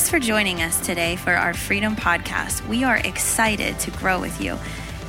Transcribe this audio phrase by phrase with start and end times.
[0.00, 2.66] Thanks for joining us today for our Freedom Podcast.
[2.66, 4.58] We are excited to grow with you.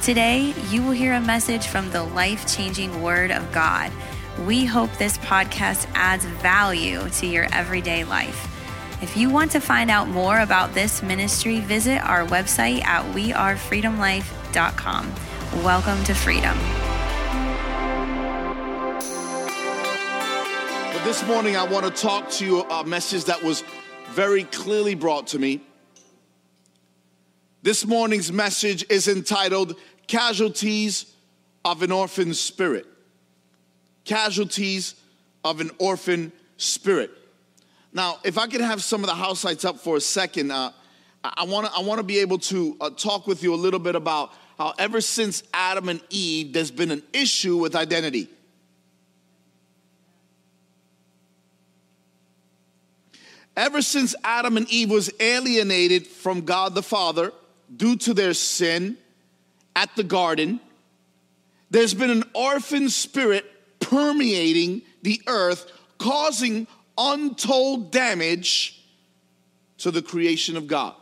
[0.01, 3.89] Today, you will hear a message from the life changing Word of God.
[4.45, 8.49] We hope this podcast adds value to your everyday life.
[9.01, 15.13] If you want to find out more about this ministry, visit our website at wearefreedomlife.com.
[15.63, 16.57] Welcome to freedom.
[20.93, 23.63] But this morning, I want to talk to you a message that was
[24.11, 25.61] very clearly brought to me.
[27.63, 29.75] This morning's message is entitled
[30.07, 31.15] Casualties
[31.63, 32.85] of an Orphan Spirit.
[34.03, 34.95] Casualties
[35.43, 37.11] of an Orphan Spirit.
[37.93, 40.71] Now, if I could have some of the house lights up for a second, uh,
[41.23, 43.79] I want to I want to be able to uh, talk with you a little
[43.79, 48.27] bit about how ever since Adam and Eve, there's been an issue with identity.
[53.55, 57.33] Ever since Adam and Eve was alienated from God the Father
[57.75, 58.97] due to their sin
[59.75, 60.59] at the garden,
[61.69, 63.45] there's been an orphan spirit
[63.79, 68.83] permeating the earth, causing untold damage
[69.79, 70.95] to the creation of God.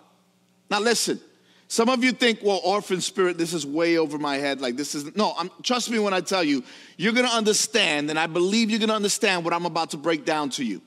[0.69, 1.19] Now, listen.
[1.71, 4.59] Some of you think, well, orphan spirit, this is way over my head.
[4.59, 6.63] Like, this is, no, I'm, trust me when I tell you,
[6.97, 10.49] you're gonna understand, and I believe you're gonna understand what I'm about to break down
[10.51, 10.81] to you.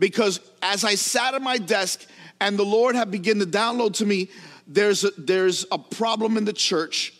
[0.00, 2.04] Because as I sat at my desk
[2.40, 4.30] and the Lord had begun to download to me,
[4.66, 7.12] there's a, there's a problem in the church,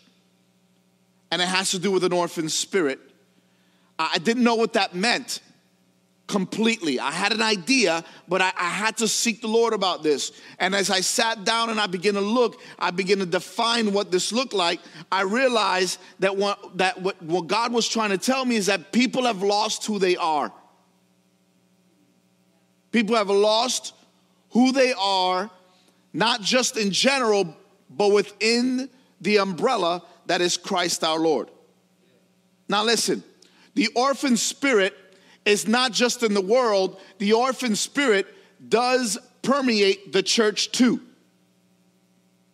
[1.29, 2.99] and it has to do with an orphan spirit.
[3.99, 5.41] I didn't know what that meant
[6.25, 6.99] completely.
[6.99, 10.31] I had an idea, but I, I, had to seek the Lord about this.
[10.59, 14.11] And as I sat down and I began to look, I began to define what
[14.11, 14.79] this looked like.
[15.11, 18.93] I realized that what, that what, what God was trying to tell me is that
[18.93, 20.53] people have lost who they are.
[22.91, 23.93] People have lost
[24.51, 25.49] who they are,
[26.13, 27.55] not just in general,
[27.89, 28.89] but within
[29.21, 31.49] the umbrella that is Christ our Lord.
[32.67, 33.23] Now, listen,
[33.73, 34.95] the orphan spirit
[35.45, 38.27] is not just in the world, the orphan spirit
[38.67, 41.01] does permeate the church too.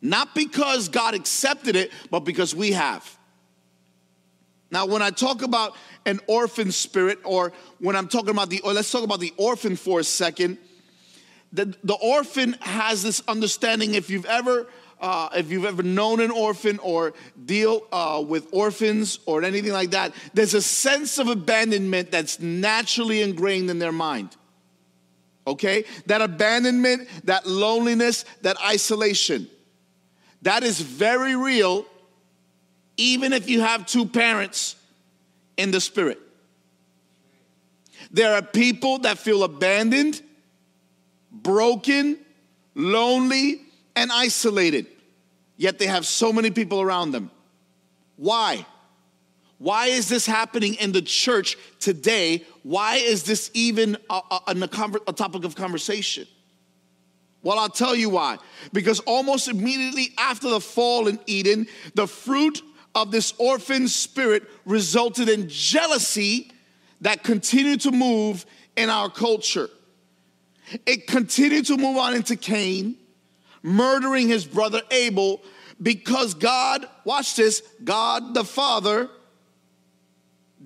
[0.01, 3.17] Not because God accepted it, but because we have.
[4.69, 5.75] Now, when I talk about
[6.07, 9.99] an orphan spirit, or when I'm talking about the, let's talk about the orphan for
[9.99, 10.57] a second.
[11.51, 13.93] The, the orphan has this understanding.
[13.93, 14.67] If you've ever
[14.99, 17.13] uh, if you've ever known an orphan or
[17.45, 23.21] deal uh, with orphans or anything like that, there's a sense of abandonment that's naturally
[23.21, 24.35] ingrained in their mind.
[25.45, 25.85] Okay?
[26.07, 29.47] That abandonment, that loneliness, that isolation,
[30.41, 31.85] that is very real,
[32.97, 34.76] even if you have two parents
[35.57, 36.19] in the spirit.
[38.11, 40.21] There are people that feel abandoned,
[41.31, 42.17] broken,
[42.75, 43.61] lonely,
[43.95, 44.85] and isolated,
[45.57, 47.31] yet they have so many people around them.
[48.15, 48.65] Why?
[49.57, 52.45] Why is this happening in the church today?
[52.63, 54.41] Why is this even a, a,
[55.07, 56.27] a, topic of conversation?
[57.41, 58.37] Well, I'll tell you why.
[58.71, 62.61] Because almost immediately after the fall in Eden, the fruit
[62.97, 66.51] of this orphan spirit resulted in jealousy
[67.01, 69.69] that continued to move in our culture.
[70.85, 72.97] It continued to move on into Cain
[73.63, 75.41] murdering his brother Abel
[75.81, 79.09] because God, watch this, God the Father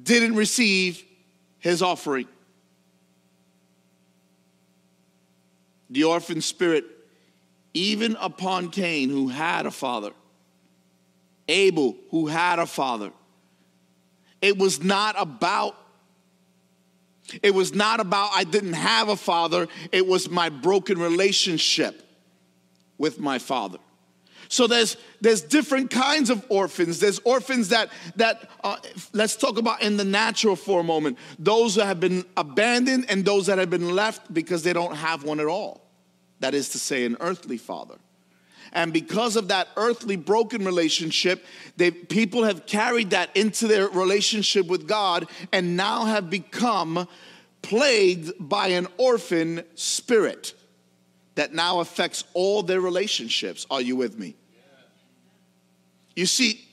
[0.02, 1.04] didn't receive
[1.60, 2.28] his offering.
[5.90, 6.86] The orphan spirit,
[7.74, 10.12] even upon Cain, who had a father,
[11.52, 13.12] Abel, who had a father,
[14.42, 15.76] it was not about
[17.44, 22.02] it was not about I didn't have a father, it was my broken relationship
[22.98, 23.78] with my father.
[24.50, 27.00] So there's there's different kinds of orphans.
[27.00, 28.78] There's orphans that that uh,
[29.14, 31.18] let's talk about in the natural for a moment.
[31.40, 35.24] Those that have been abandoned and those that have been left because they don't have
[35.24, 35.90] one at all.
[36.42, 37.96] That is to say, an earthly father.
[38.74, 41.46] And because of that earthly broken relationship,
[41.78, 47.08] they, people have carried that into their relationship with God and now have become
[47.62, 50.54] plagued by an orphan spirit
[51.36, 53.66] that now affects all their relationships.
[53.70, 54.36] Are you with me?
[56.16, 56.68] You see,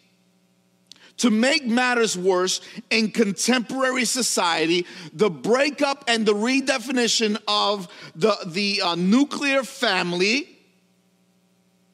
[1.18, 2.60] to make matters worse,
[2.90, 10.57] in contemporary society, the breakup and the redefinition of the, the uh, nuclear family,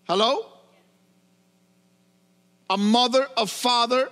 [0.05, 0.47] hello?
[2.71, 4.09] A mother, a father,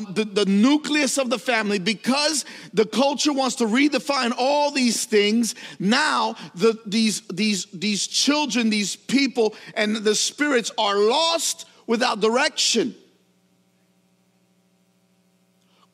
[0.00, 5.54] the, the nucleus of the family, because the culture wants to redefine all these things,
[5.78, 12.94] now the, these, these, these children, these people, and the spirits are lost without direction.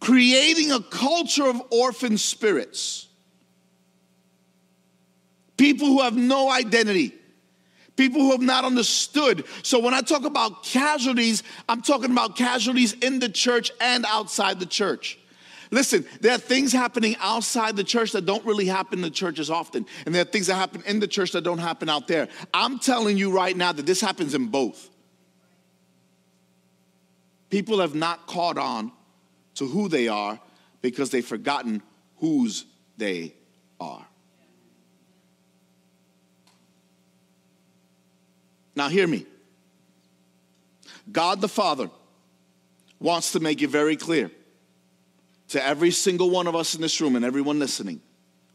[0.01, 3.07] Creating a culture of orphan spirits.
[5.57, 7.18] People who have no identity
[7.99, 9.45] people who have not understood.
[9.63, 14.61] So when I talk about casualties, I'm talking about casualties in the church and outside
[14.61, 15.19] the church.
[15.71, 19.39] Listen, there are things happening outside the church that don't really happen in the church
[19.39, 19.85] as often.
[20.07, 22.29] And there are things that happen in the church that don't happen out there.
[22.55, 24.89] I'm telling you right now that this happens in both.
[27.51, 28.93] People have not caught on
[29.57, 30.41] to who they are
[30.81, 31.83] because they've forgotten
[32.17, 32.65] whose
[32.97, 33.35] they
[33.81, 34.08] are.
[38.79, 39.27] Now, hear me.
[41.11, 41.91] God the Father
[43.01, 44.31] wants to make it very clear
[45.49, 48.01] to every single one of us in this room and everyone listening,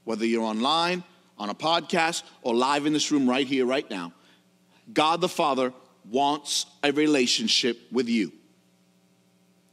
[0.05, 1.03] whether you're online,
[1.37, 4.13] on a podcast, or live in this room right here, right now.
[4.93, 5.73] God the Father
[6.09, 8.31] wants a relationship with you.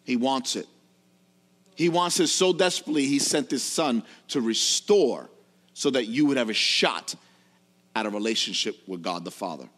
[0.03, 0.67] He wants it.
[1.77, 5.31] He wants it so desperately, He sent His Son to restore
[5.75, 7.15] so that you would have a shot
[7.95, 9.69] at a relationship with God the Father.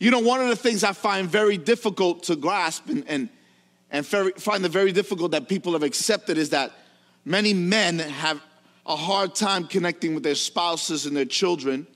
[0.00, 3.28] You know, one of the things I find very difficult to grasp and, and,
[3.90, 6.72] and very, find it very difficult that people have accepted is that
[7.26, 8.40] many men have
[8.86, 11.86] a hard time connecting with their spouses and their children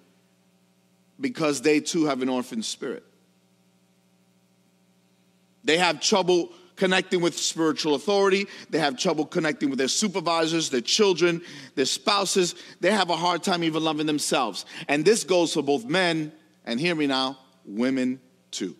[1.18, 3.02] because they too have an orphan spirit.
[5.64, 8.48] They have trouble connecting with spiritual authority.
[8.68, 11.40] They have trouble connecting with their supervisors, their children,
[11.74, 12.54] their spouses.
[12.80, 14.66] They have a hard time even loving themselves.
[14.88, 16.32] And this goes for both men,
[16.66, 18.20] and hear me now, women
[18.50, 18.76] too.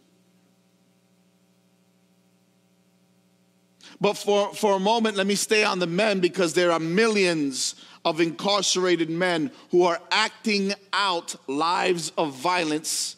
[4.01, 7.75] But for, for a moment, let me stay on the men because there are millions
[8.05, 13.17] of incarcerated men who are acting out lives of violence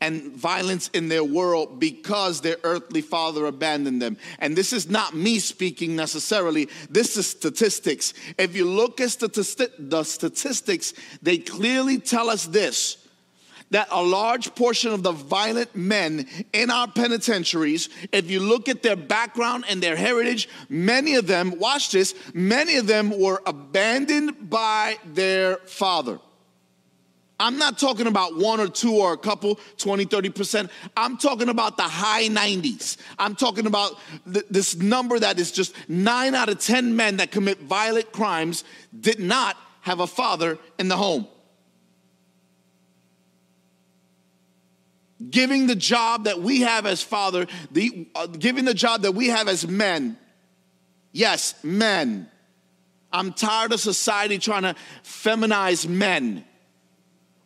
[0.00, 4.16] and violence in their world because their earthly father abandoned them.
[4.38, 8.12] And this is not me speaking necessarily, this is statistics.
[8.36, 13.03] If you look at the statistics, they clearly tell us this
[13.74, 18.84] that a large portion of the violent men in our penitentiaries, if you look at
[18.84, 24.48] their background and their heritage, many of them, watch this, many of them were abandoned
[24.48, 26.20] by their father.
[27.40, 30.70] I'm not talking about one or two or a couple, 20, 30%.
[30.96, 32.96] I'm talking about the high 90s.
[33.18, 33.98] I'm talking about
[34.32, 38.62] th- this number that is just nine out of 10 men that commit violent crimes
[39.00, 41.26] did not have a father in the home.
[45.30, 49.28] Giving the job that we have as father, the, uh, giving the job that we
[49.28, 50.18] have as men.
[51.12, 52.28] Yes, men.
[53.12, 54.74] I'm tired of society trying to
[55.04, 56.44] feminize men.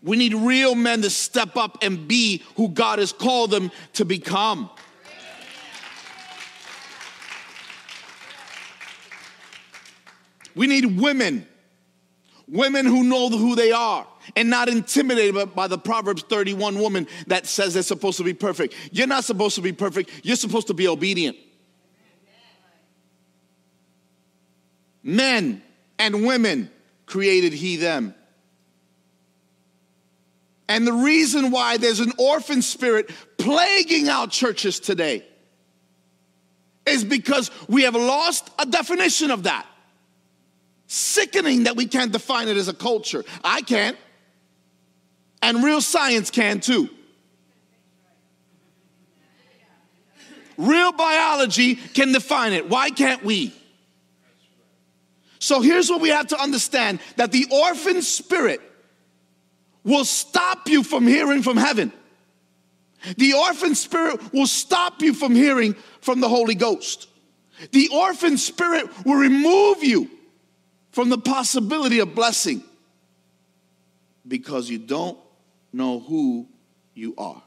[0.03, 4.05] We need real men to step up and be who God has called them to
[4.05, 4.71] become.
[10.55, 11.47] We need women,
[12.49, 14.07] women who know who they are
[14.37, 18.75] and not intimidated by the Proverbs 31 woman that says they're supposed to be perfect.
[18.93, 21.37] You're not supposed to be perfect, you're supposed to be obedient.
[25.03, 25.63] Men
[25.99, 26.71] and women
[27.07, 28.15] created he them.
[30.69, 35.25] And the reason why there's an orphan spirit plaguing our churches today
[36.85, 39.67] is because we have lost a definition of that.
[40.87, 43.25] Sickening that we can't define it as a culture.
[43.43, 43.97] I can't.
[45.43, 46.89] And real science can too.
[50.57, 52.69] Real biology can define it.
[52.69, 53.55] Why can't we?
[55.39, 58.61] So here's what we have to understand that the orphan spirit
[59.85, 61.93] will stop you from hearing from heaven.
[63.17, 67.09] The orphan spirit will stop you from hearing from the Holy Ghost.
[67.71, 70.11] The orphan spirit will remove you
[70.91, 72.63] from the possibility of blessing
[74.27, 75.19] because you don't
[75.73, 76.49] know who
[76.95, 77.43] you are.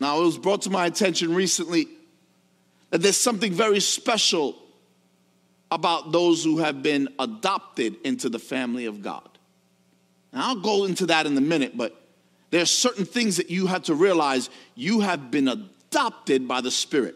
[0.00, 1.86] Now, it was brought to my attention recently
[2.90, 4.56] that there's something very special
[5.70, 9.28] about those who have been adopted into the family of God.
[10.32, 12.00] Now, I'll go into that in a minute, but
[12.50, 16.70] there are certain things that you have to realize you have been adopted by the
[16.70, 17.14] Spirit.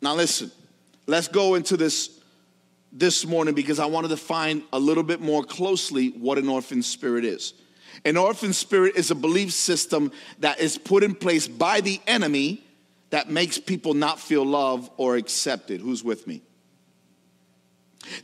[0.00, 0.50] Now, listen,
[1.06, 2.17] let's go into this
[2.92, 6.82] this morning because I wanted to find a little bit more closely what an orphan
[6.82, 7.54] spirit is.
[8.04, 12.64] An orphan spirit is a belief system that is put in place by the enemy
[13.10, 15.80] that makes people not feel love or accepted.
[15.80, 16.42] Who's with me?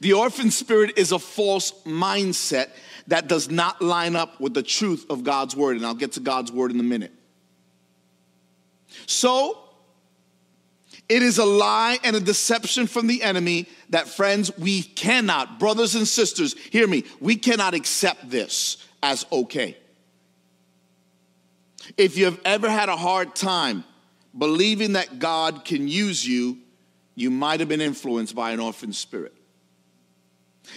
[0.01, 2.71] The orphan spirit is a false mindset
[3.09, 5.77] that does not line up with the truth of God's word.
[5.77, 7.13] And I'll get to God's word in a minute.
[9.07, 9.64] So,
[11.09, 15.95] it is a lie and a deception from the enemy that, friends, we cannot, brothers
[15.95, 19.77] and sisters, hear me, we cannot accept this as okay.
[21.99, 23.85] If you have ever had a hard time
[24.37, 26.59] believing that God can use you,
[27.15, 29.35] you might have been influenced by an orphan spirit.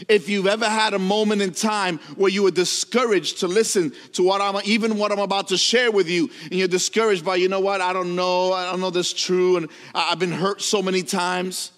[0.08, 4.24] If you've ever had a moment in time where you were discouraged to listen to
[4.24, 7.48] what I'm, even what I'm about to share with you, and you're discouraged by, you
[7.48, 10.82] know what, I don't know, I don't know this true, and I've been hurt so
[10.82, 11.72] many times,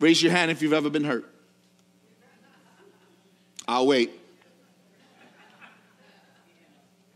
[0.00, 1.24] raise your hand if you've ever been hurt.
[3.68, 4.10] I'll wait.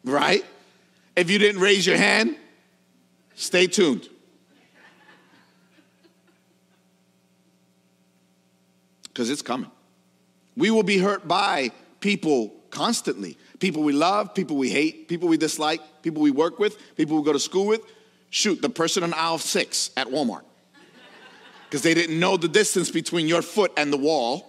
[0.05, 0.45] Right?
[1.15, 2.37] If you didn't raise your hand,
[3.35, 4.09] stay tuned.
[9.03, 9.71] Because it's coming.
[10.57, 15.37] We will be hurt by people constantly people we love, people we hate, people we
[15.37, 17.83] dislike, people we work with, people we go to school with.
[18.31, 20.43] Shoot, the person on aisle six at Walmart.
[21.69, 24.47] Because they didn't know the distance between your foot and the wall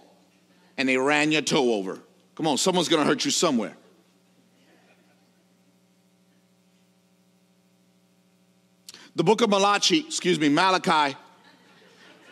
[0.78, 2.00] and they ran your toe over.
[2.36, 3.76] Come on, someone's gonna hurt you somewhere.
[9.16, 11.18] The book of Malachi, excuse me, Malachi,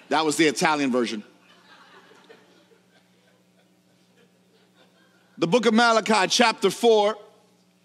[0.07, 1.23] that was the Italian version.
[5.39, 7.15] The book of Malachi, chapter 4.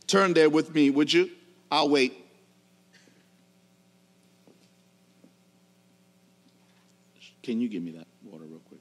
[0.08, 1.30] Turn there with me, would you?
[1.70, 2.12] I'll wait.
[7.44, 8.80] Can you give me that water real quick?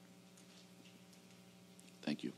[2.02, 2.34] Thank you.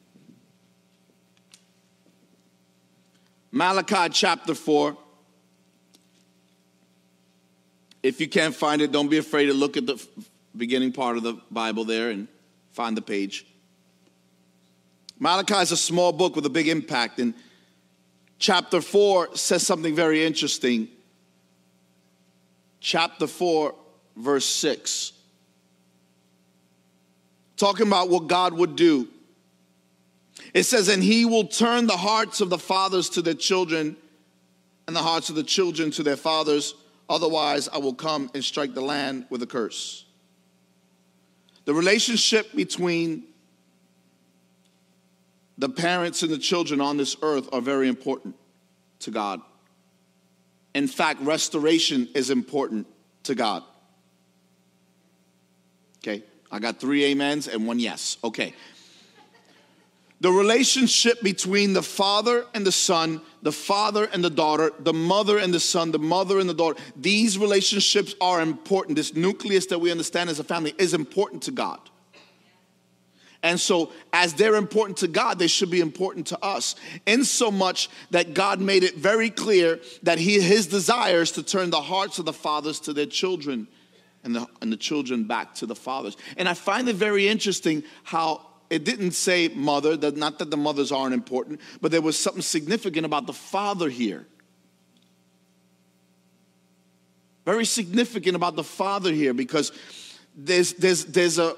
[3.53, 4.97] Malachi chapter 4.
[8.03, 10.05] If you can't find it, don't be afraid to look at the
[10.57, 12.27] beginning part of the Bible there and
[12.73, 13.45] find the page.
[15.19, 17.33] Malachi is a small book with a big impact, and
[18.37, 20.89] chapter 4 says something very interesting.
[22.79, 23.73] Chapter 4,
[24.17, 25.13] verse 6.
[27.57, 29.07] Talking about what God would do.
[30.53, 33.95] It says, And he will turn the hearts of the fathers to their children,
[34.87, 36.75] and the hearts of the children to their fathers
[37.09, 40.05] Otherwise, I will come and strike the land with a curse.
[41.65, 43.25] The relationship between
[45.57, 48.35] the parents and the children on this earth are very important
[48.99, 49.41] to God.
[50.73, 52.87] In fact, restoration is important
[53.23, 53.63] to God.
[55.99, 58.17] Okay, I got three amens and one yes.
[58.23, 58.53] Okay.
[60.21, 65.37] The relationship between the father and the son, the father and the daughter, the mother
[65.37, 68.95] and the son, the mother and the daughter, these relationships are important.
[68.95, 71.79] This nucleus that we understand as a family is important to God.
[73.45, 76.75] And so, as they're important to God, they should be important to us.
[77.05, 81.43] In so much that God made it very clear that he, his desire is to
[81.43, 83.67] turn the hearts of the fathers to their children
[84.23, 86.17] and the, and the children back to the fathers.
[86.37, 90.57] And I find it very interesting how it didn't say mother, that not that the
[90.57, 94.25] mothers aren't important, but there was something significant about the father here.
[97.45, 99.71] Very significant about the father here because
[100.35, 101.55] there's, there's, there's, a,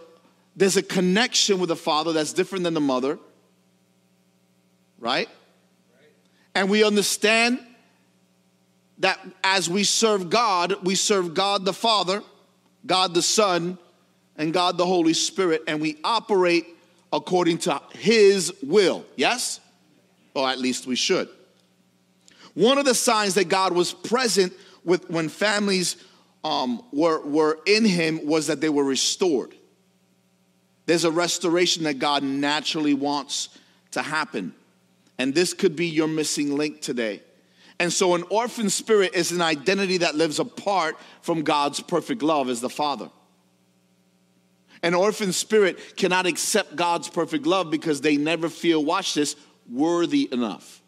[0.57, 3.19] there's a connection with the father that's different than the mother,
[4.99, 5.29] right?
[6.55, 7.59] And we understand
[8.97, 12.23] that as we serve God, we serve God the Father,
[12.87, 13.77] God the Son,
[14.35, 16.65] and God the Holy Spirit, and we operate
[17.13, 19.05] according to his will.
[19.15, 19.59] Yes?
[20.33, 21.29] Or at least we should.
[22.55, 24.51] One of the signs that God was present
[24.83, 25.97] with when families
[26.43, 29.53] um, were, were in him was that they were restored.
[30.87, 33.49] There's a restoration that God naturally wants
[33.91, 34.55] to happen.
[35.19, 37.21] And this could be your missing link today.
[37.79, 42.49] And so, an orphan spirit is an identity that lives apart from God's perfect love
[42.49, 43.11] as the Father.
[44.81, 49.35] An orphan spirit cannot accept God's perfect love because they never feel, watch this,
[49.69, 50.81] worthy enough.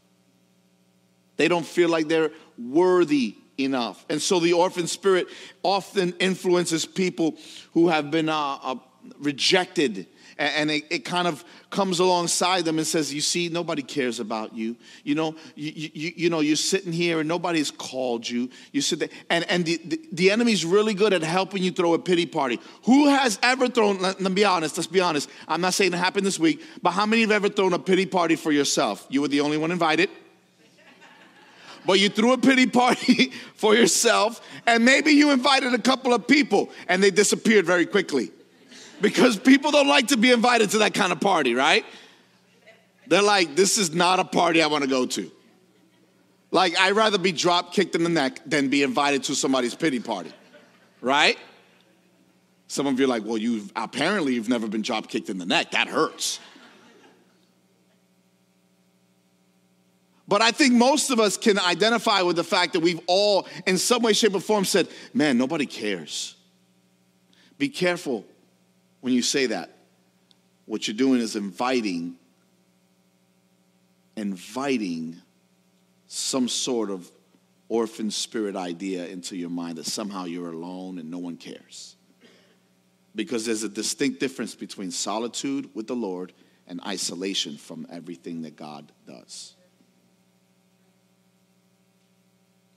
[1.38, 4.06] They don't feel like they're worthy enough.
[4.10, 5.27] And so the orphan spirit
[5.63, 7.36] often influences people
[7.74, 8.75] who have been uh, uh,
[9.20, 10.08] rejected
[10.39, 14.56] and it, it, kind of comes alongside them and says, "You see, nobody cares about
[14.56, 14.78] you.
[15.04, 18.50] You know, you, you, you know, you're sitting here and nobody's called you.
[18.72, 21.94] You sit there, and and the, the, the enemy's really good at helping you throw
[21.94, 22.58] a pity party.
[22.84, 24.00] Who has ever thrown?
[24.00, 24.78] Let, let me be honest.
[24.78, 25.30] Let's be honest.
[25.46, 28.06] I'm not saying it happened this week, but how many have ever thrown a pity
[28.06, 29.06] party for yourself?
[29.10, 30.10] You were the only one invited.
[31.86, 33.25] but you threw a pity party
[33.56, 38.32] for yourself, and maybe you invited a couple of people and they disappeared very quickly.
[39.01, 41.86] Because people don't like to be invited to that kind of party, right?
[43.08, 45.32] They're like, this is not a party I want to go to.
[46.51, 50.00] Like, I'd rather be drop kicked in the neck than be invited to somebody's pity
[50.00, 50.32] party,
[51.01, 51.38] right?
[52.68, 55.46] Some of you are like, well, you apparently you've never been drop kicked in the
[55.46, 55.72] neck.
[55.72, 56.39] That hurts.
[60.27, 63.79] But I think most of us can identify with the fact that we've all, in
[63.79, 66.36] some way, shape, or form, said, man, nobody cares.
[67.58, 68.24] Be careful
[69.01, 69.75] when you say that.
[70.65, 72.15] What you're doing is inviting,
[74.15, 75.18] inviting
[76.08, 77.10] some sort of
[77.70, 81.96] orphan spirit idea into your mind that somehow you're alone and no one cares.
[83.15, 86.34] Because there's a distinct difference between solitude with the Lord
[86.68, 89.56] and isolation from everything that God does.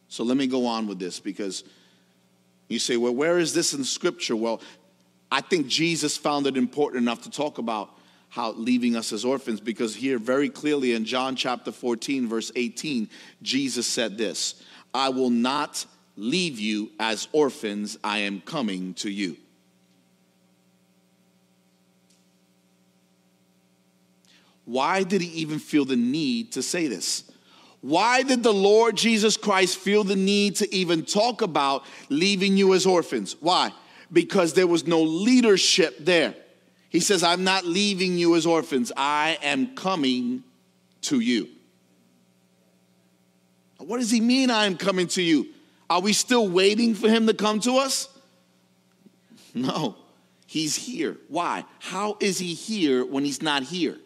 [0.09, 1.65] So let me go on with this because
[2.69, 4.37] you say, well, where is this in scripture?
[4.37, 4.61] Well,
[5.33, 7.97] I think Jesus found it important enough to talk about
[8.29, 13.09] how leaving us as orphans because here very clearly in John chapter 14 verse 18
[13.41, 14.63] Jesus said this
[14.93, 15.87] I will not
[16.17, 19.39] leave you as orphans I am coming to you
[24.67, 27.25] Why did he even feel the need to say this
[27.81, 32.75] why did the Lord Jesus Christ feel the need to even talk about leaving you
[32.75, 33.35] as orphans?
[33.41, 33.73] Why?
[34.13, 36.35] Because there was no leadership there.
[36.91, 40.45] He says, I'm not leaving you as orphans, I am coming
[41.03, 41.49] to you.
[43.79, 45.49] What does he mean, I am coming to you?
[45.89, 48.09] Are we still waiting for him to come to us?
[49.55, 49.97] No,
[50.47, 51.19] he's here.
[51.29, 51.67] Why?
[51.79, 53.99] How is he here when he's not here?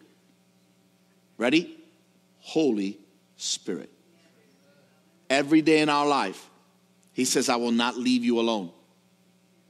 [1.37, 1.77] Ready?
[2.39, 2.97] Holy
[3.37, 3.89] Spirit.
[5.29, 6.49] Every day in our life,
[7.13, 8.71] He says, I will not leave you alone.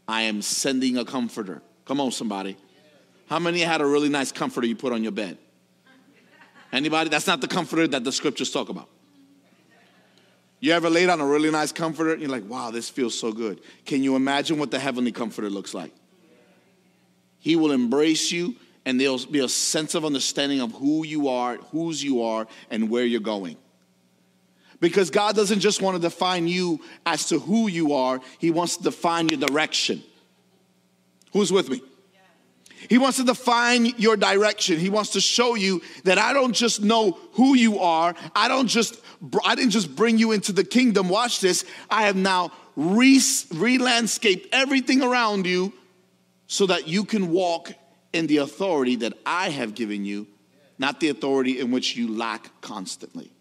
[0.07, 1.61] I am sending a comforter.
[1.85, 2.57] Come on, somebody.
[3.29, 5.37] How many had a really nice comforter you put on your bed?
[6.71, 7.09] Anybody?
[7.09, 8.89] That's not the comforter that the scriptures talk about.
[10.59, 13.31] You ever laid on a really nice comforter and you're like, wow, this feels so
[13.31, 13.61] good.
[13.85, 15.93] Can you imagine what the heavenly comforter looks like?
[17.39, 21.57] He will embrace you and there'll be a sense of understanding of who you are,
[21.71, 23.57] whose you are, and where you're going.
[24.79, 28.77] Because God doesn't just want to define you as to who you are, He wants
[28.77, 30.03] to define your direction.
[31.33, 31.81] Who's with me?
[32.89, 34.79] He wants to define your direction.
[34.79, 38.15] He wants to show you that I don't just know who you are.
[38.35, 39.01] I don't just
[39.43, 41.09] I didn't just bring you into the kingdom.
[41.09, 41.65] Watch this.
[41.89, 43.19] I have now re,
[43.53, 45.73] re-landscaped everything around you
[46.45, 47.73] so that you can walk
[48.13, 50.27] in the authority that I have given you,
[50.77, 53.31] not the authority in which you lack constantly.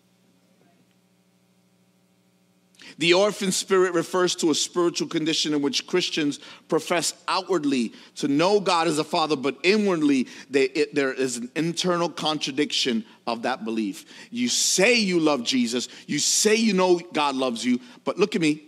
[2.99, 8.59] The orphan spirit refers to a spiritual condition in which Christians profess outwardly to know
[8.59, 13.65] God as a father, but inwardly they, it, there is an internal contradiction of that
[13.65, 14.07] belief.
[14.31, 18.41] You say you love Jesus, you say you know God loves you, but look at
[18.41, 18.63] me.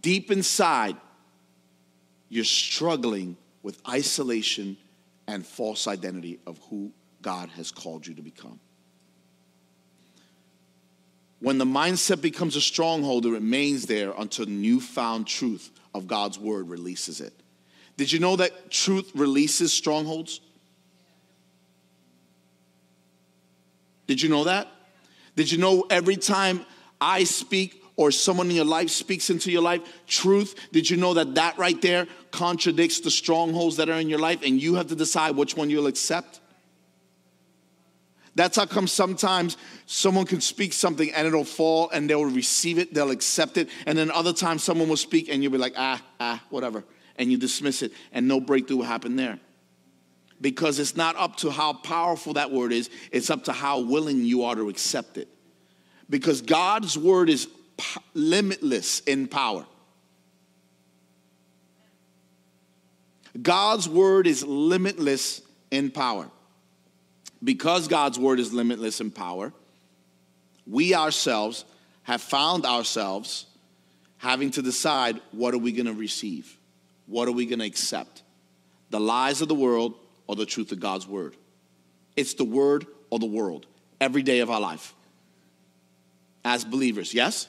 [0.00, 0.96] Deep inside,
[2.28, 4.76] you're struggling with isolation
[5.26, 6.92] and false identity of who
[7.22, 8.60] God has called you to become.
[11.40, 16.68] When the mindset becomes a stronghold, it remains there until newfound truth of God's word
[16.68, 17.32] releases it.
[17.96, 20.40] Did you know that truth releases strongholds?
[24.06, 24.68] Did you know that?
[25.36, 26.64] Did you know every time
[27.00, 31.12] I speak, or someone in your life speaks into your life truth, did you know
[31.12, 34.86] that that right there contradicts the strongholds that are in your life and you have
[34.86, 36.39] to decide which one you'll accept?
[38.40, 42.94] That's how come sometimes someone can speak something and it'll fall and they'll receive it,
[42.94, 43.68] they'll accept it.
[43.84, 46.82] And then other times someone will speak and you'll be like, ah, ah, whatever.
[47.16, 49.38] And you dismiss it and no breakthrough will happen there.
[50.40, 54.24] Because it's not up to how powerful that word is, it's up to how willing
[54.24, 55.28] you are to accept it.
[56.08, 57.46] Because God's word is
[58.14, 59.66] limitless in power.
[63.42, 66.30] God's word is limitless in power.
[67.42, 69.52] Because God's word is limitless in power,
[70.66, 71.64] we ourselves
[72.02, 73.46] have found ourselves
[74.18, 76.56] having to decide what are we going to receive?
[77.06, 78.22] What are we going to accept?
[78.90, 79.94] The lies of the world
[80.26, 81.36] or the truth of God's word?
[82.16, 83.66] It's the word or the world
[84.00, 84.94] every day of our life
[86.44, 87.48] as believers, yes?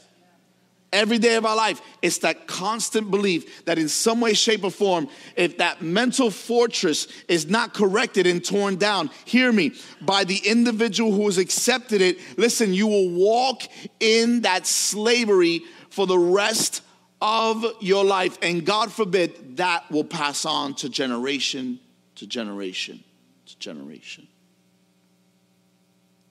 [0.93, 1.82] Every day of our life.
[2.01, 7.08] It's that constant belief that in some way, shape, or form, if that mental fortress
[7.27, 12.19] is not corrected and torn down, hear me, by the individual who has accepted it,
[12.38, 13.63] listen, you will walk
[13.99, 16.82] in that slavery for the rest
[17.21, 18.38] of your life.
[18.41, 21.80] And God forbid that will pass on to generation
[22.15, 23.04] to generation
[23.45, 24.27] to generation.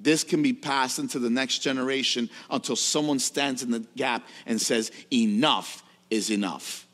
[0.00, 4.60] This can be passed into the next generation until someone stands in the gap and
[4.60, 6.86] says, Enough is enough.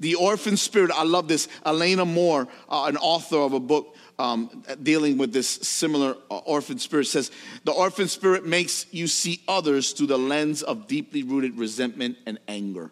[0.00, 1.48] The orphan spirit, I love this.
[1.64, 6.78] Elena Moore, uh, an author of a book um, dealing with this similar uh, orphan
[6.78, 7.30] spirit, says
[7.64, 12.38] the orphan spirit makes you see others through the lens of deeply rooted resentment and
[12.48, 12.90] anger.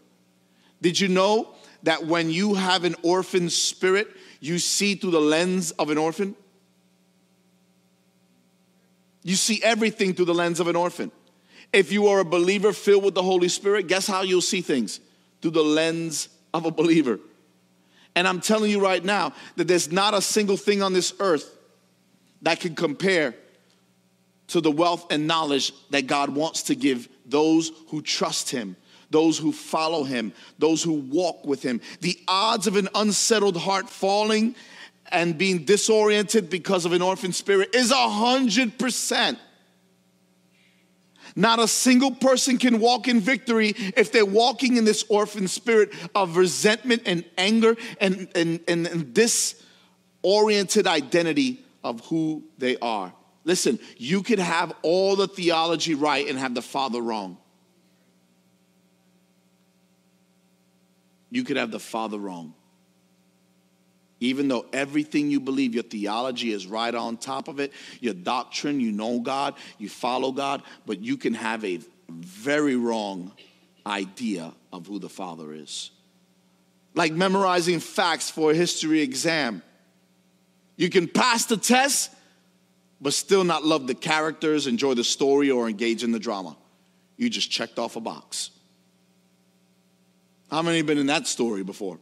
[0.81, 4.09] Did you know that when you have an orphan spirit,
[4.41, 6.35] you see through the lens of an orphan?
[9.23, 11.13] You see everything through the lens of an orphan.
[11.73, 15.01] If you are a believer filled with the Holy Spirit, guess how you'll see things?
[15.41, 17.19] Through the lens of a believer.
[18.15, 21.59] And I'm telling you right now that there's not a single thing on this earth
[22.43, 23.35] that can compare
[24.49, 28.77] to the wealth and knowledge that God wants to give those who trust Him,
[29.09, 31.81] those who follow Him, those who walk with Him.
[32.01, 34.55] The odds of an unsettled heart falling
[35.13, 39.39] and being disoriented because of an orphan spirit is a hundred percent.
[41.35, 45.93] Not a single person can walk in victory if they're walking in this orphan spirit
[46.15, 53.13] of resentment and anger and, and, and, and disoriented identity of who they are.
[53.45, 57.39] Listen, you could have all the theology right and have the Father wrong.
[61.31, 62.55] You could have the Father wrong.
[64.23, 68.79] Even though everything you believe, your theology is right on top of it, your doctrine,
[68.79, 73.33] you know God, you follow God, but you can have a very wrong
[73.85, 75.91] idea of who the Father is.
[76.95, 79.61] Like memorizing facts for a history exam.
[80.77, 82.15] You can pass the test,
[83.01, 86.57] but still not love the characters, enjoy the story, or engage in the drama.
[87.17, 88.53] You just checked off a box.
[90.49, 91.99] How many have been in that story before?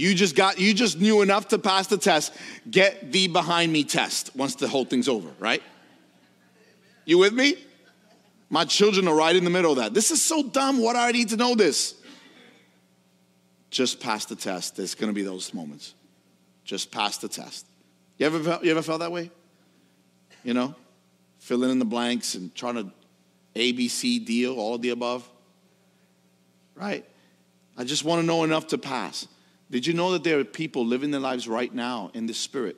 [0.00, 2.32] You just got you just knew enough to pass the test.
[2.70, 5.62] Get the behind me test once the whole thing's over, right?
[7.04, 7.56] You with me?
[8.48, 9.92] My children are right in the middle of that.
[9.92, 10.78] This is so dumb.
[10.78, 11.96] What do I need to know this?
[13.68, 14.74] Just pass the test.
[14.74, 15.92] There's going to be those moments.
[16.64, 17.66] Just pass the test.
[18.16, 19.30] You ever felt, you ever felt that way?
[20.44, 20.74] You know,
[21.40, 22.90] filling in the blanks and trying to
[23.54, 25.28] A, B, C, deal, all of the above.
[26.74, 27.04] Right?
[27.76, 29.28] I just want to know enough to pass.
[29.70, 32.76] Did you know that there are people living their lives right now in the spirit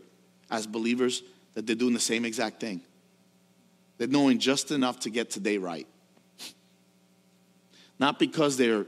[0.50, 1.22] as believers
[1.54, 2.82] that they're doing the same exact thing?
[3.96, 5.86] They're knowing just enough to get today right.
[7.98, 8.86] Not because they're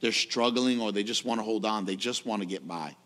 [0.00, 2.96] they're struggling or they just want to hold on, they just want to get by.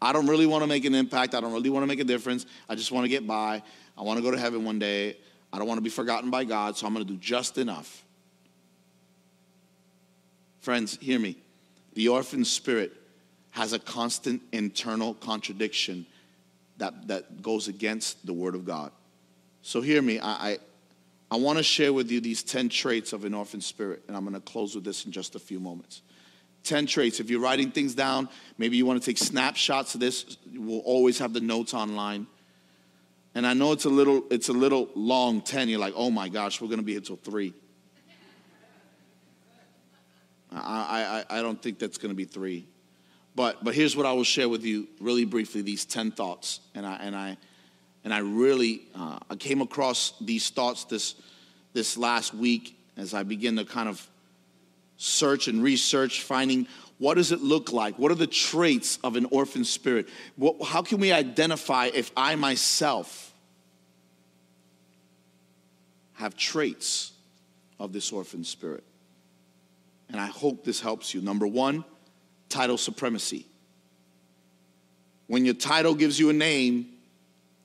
[0.00, 1.34] I don't really want to make an impact.
[1.34, 2.46] I don't really want to make a difference.
[2.68, 3.62] I just want to get by.
[3.96, 5.18] I want to go to heaven one day.
[5.52, 8.04] I don't want to be forgotten by God, so I'm going to do just enough.
[10.60, 11.36] Friends, hear me.
[11.92, 12.92] The orphan spirit
[13.54, 16.04] has a constant internal contradiction
[16.78, 18.90] that, that goes against the Word of God.
[19.62, 20.18] So hear me.
[20.18, 20.58] I, I,
[21.30, 24.24] I want to share with you these 10 traits of an orphan spirit, and I'm
[24.24, 26.02] going to close with this in just a few moments.
[26.64, 27.20] 10 traits.
[27.20, 31.20] If you're writing things down, maybe you want to take snapshots of this, we'll always
[31.20, 32.26] have the notes online.
[33.36, 35.68] And I know it's a little, it's a little long 10.
[35.68, 37.54] You're like, oh my gosh, we're going to be here till 3.
[40.50, 42.66] I, I, I don't think that's going to be 3.
[43.34, 46.60] But, but here's what I will share with you really briefly these 10 thoughts.
[46.74, 47.36] And I, and I,
[48.04, 51.16] and I really uh, I came across these thoughts this,
[51.72, 54.06] this last week as I begin to kind of
[54.96, 56.68] search and research, finding
[56.98, 57.98] what does it look like?
[57.98, 60.08] What are the traits of an orphan spirit?
[60.36, 63.32] What, how can we identify if I myself
[66.14, 67.12] have traits
[67.80, 68.84] of this orphan spirit?
[70.08, 71.20] And I hope this helps you.
[71.20, 71.84] Number one,
[72.48, 73.46] title supremacy.
[75.26, 76.86] When your title gives you a name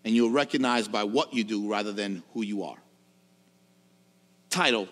[0.05, 2.77] and you're recognized by what you do rather than who you are.
[4.49, 4.87] Title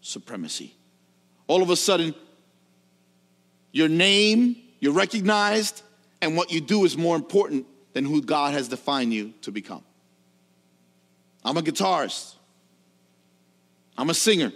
[0.00, 0.74] supremacy.
[1.46, 2.14] All of a sudden,
[3.72, 5.82] your name, you're recognized,
[6.20, 9.84] and what you do is more important than who God has defined you to become.
[11.44, 12.34] I'm a guitarist.
[13.96, 14.52] I'm a singer.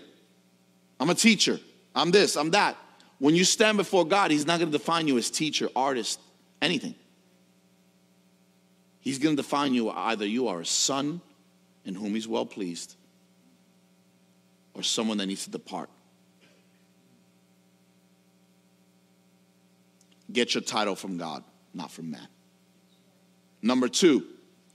[0.98, 1.61] I'm a teacher.
[1.94, 2.77] I'm this, I'm that.
[3.25, 6.21] When you stand before God, He's not going to define you as teacher, artist,
[6.61, 6.95] anything.
[9.01, 11.23] He's going to define you either you are a son
[11.87, 12.97] in whom He's well pleased
[14.75, 15.89] or someone that needs to depart.
[20.31, 22.29] Get your title from God, not from man.
[23.63, 24.27] Number two,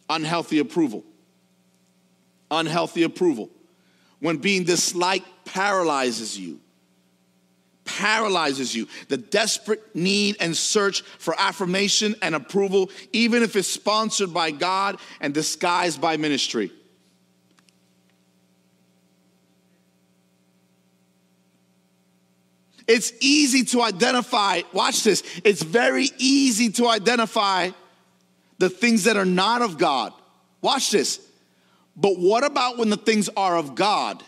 [0.09, 1.03] unhealthy approval.
[2.49, 3.51] Unhealthy approval.
[4.19, 6.59] When being disliked paralyzes you
[7.97, 8.87] paralyzes you.
[9.07, 14.97] The desperate need and search for affirmation and approval, even if it's sponsored by God
[15.19, 16.71] and disguised by ministry.
[22.87, 27.69] It's easy to identify, watch this, it's very easy to identify
[28.57, 30.11] the things that are not of God.
[30.61, 31.19] Watch this.
[31.95, 34.23] But what about when the things are of God?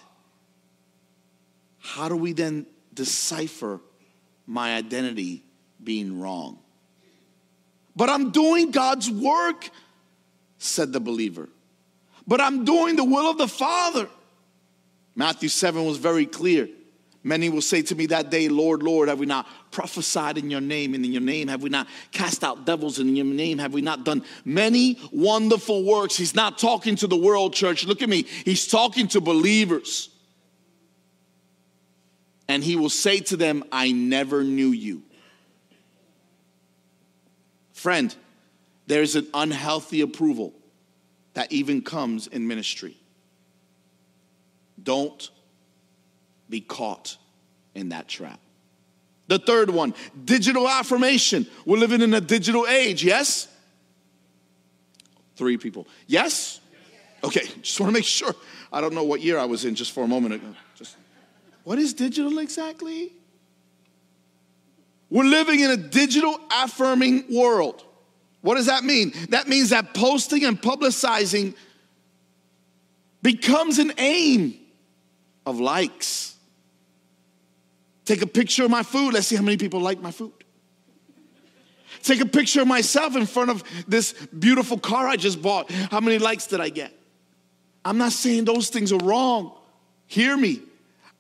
[1.80, 3.80] How do we then decipher
[4.46, 5.44] my identity
[5.84, 6.60] being wrong?
[7.96, 9.70] But I'm doing God's work,
[10.58, 11.50] said the believer.
[12.28, 14.08] But I'm doing the will of the Father.
[15.16, 16.70] Matthew 7 was very clear.
[17.24, 20.62] Many will say to me that day, Lord, Lord, have we not prophesied in your
[20.62, 20.96] name?
[20.96, 22.98] And in your name have we not cast out devils?
[22.98, 26.16] And in your name have we not done many wonderful works?
[26.16, 27.86] He's not talking to the world, church.
[27.86, 28.24] Look at me.
[28.24, 30.10] He's talking to believers.
[32.52, 35.04] And he will say to them, I never knew you.
[37.72, 38.14] Friend,
[38.88, 40.54] there's an unhealthy approval
[41.34, 42.98] that even comes in ministry.
[44.84, 45.32] Don't
[46.50, 47.16] be caught
[47.74, 48.42] in that trap.
[49.28, 49.94] The third one,
[50.26, 51.48] digital affirmation.
[51.66, 53.48] We're living in a digital age, yes?
[55.38, 55.88] Three people.
[56.06, 56.60] Yes?
[57.24, 58.36] Okay, just want to make sure.
[58.74, 60.54] I don't know what year I was in just for a moment ago.
[61.64, 63.14] What is digital exactly?
[65.10, 67.84] We're living in a digital affirming world.
[68.42, 69.14] What does that mean?
[69.30, 71.54] That means that posting and publicizing
[73.22, 74.58] becomes an aim
[75.46, 76.36] of likes.
[78.06, 79.14] Take a picture of my food.
[79.14, 80.32] Let's see how many people like my food.
[82.02, 85.70] Take a picture of myself in front of this beautiful car I just bought.
[85.70, 86.92] How many likes did I get?
[87.86, 89.54] I'm not saying those things are wrong.
[90.08, 90.62] Hear me.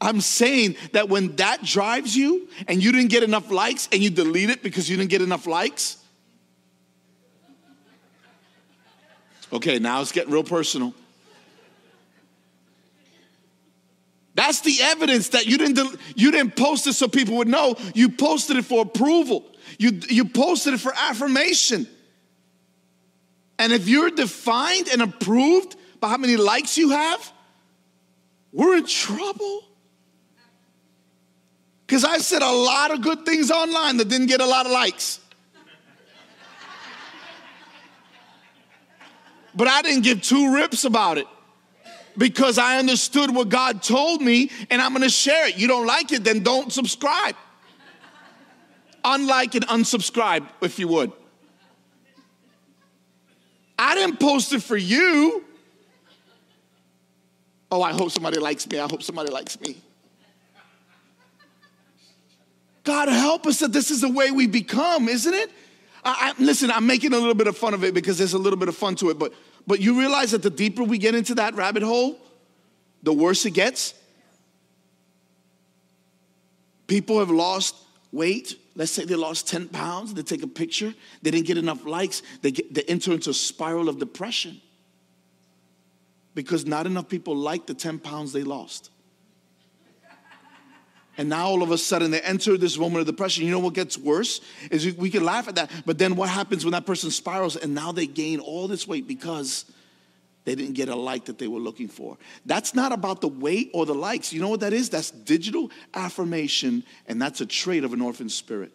[0.01, 4.09] I'm saying that when that drives you and you didn't get enough likes and you
[4.09, 5.97] delete it because you didn't get enough likes.
[9.53, 10.95] Okay, now it's getting real personal.
[14.33, 17.75] That's the evidence that you didn't, you didn't post it so people would know.
[17.93, 19.45] You posted it for approval,
[19.77, 21.85] you, you posted it for affirmation.
[23.59, 27.31] And if you're defined and approved by how many likes you have,
[28.51, 29.63] we're in trouble.
[31.91, 34.71] Because I said a lot of good things online that didn't get a lot of
[34.71, 35.19] likes.
[39.53, 41.27] But I didn't give two rips about it
[42.17, 45.57] because I understood what God told me and I'm gonna share it.
[45.57, 47.35] You don't like it, then don't subscribe.
[49.03, 51.11] Unlike and unsubscribe, if you would.
[53.77, 55.43] I didn't post it for you.
[57.69, 58.79] Oh, I hope somebody likes me.
[58.79, 59.75] I hope somebody likes me.
[62.83, 65.51] God help us that this is the way we become, isn't it?
[66.03, 68.39] I, I, listen, I'm making a little bit of fun of it because there's a
[68.39, 69.33] little bit of fun to it, but
[69.67, 72.19] but you realize that the deeper we get into that rabbit hole,
[73.03, 73.93] the worse it gets.
[76.87, 77.75] People have lost
[78.11, 78.57] weight.
[78.75, 80.13] Let's say they lost 10 pounds.
[80.13, 80.93] They take a picture.
[81.21, 82.21] They didn't get enough likes.
[82.41, 84.61] They, get, they enter into a spiral of depression
[86.33, 88.90] because not enough people like the 10 pounds they lost.
[91.21, 93.45] And now all of a sudden they enter this moment of depression.
[93.45, 94.41] You know what gets worse?
[94.71, 97.75] Is we can laugh at that, but then what happens when that person spirals and
[97.75, 99.65] now they gain all this weight because
[100.45, 102.17] they didn't get a like that they were looking for.
[102.47, 104.33] That's not about the weight or the likes.
[104.33, 104.89] You know what that is?
[104.89, 108.71] That's digital affirmation, and that's a trait of an orphan spirit.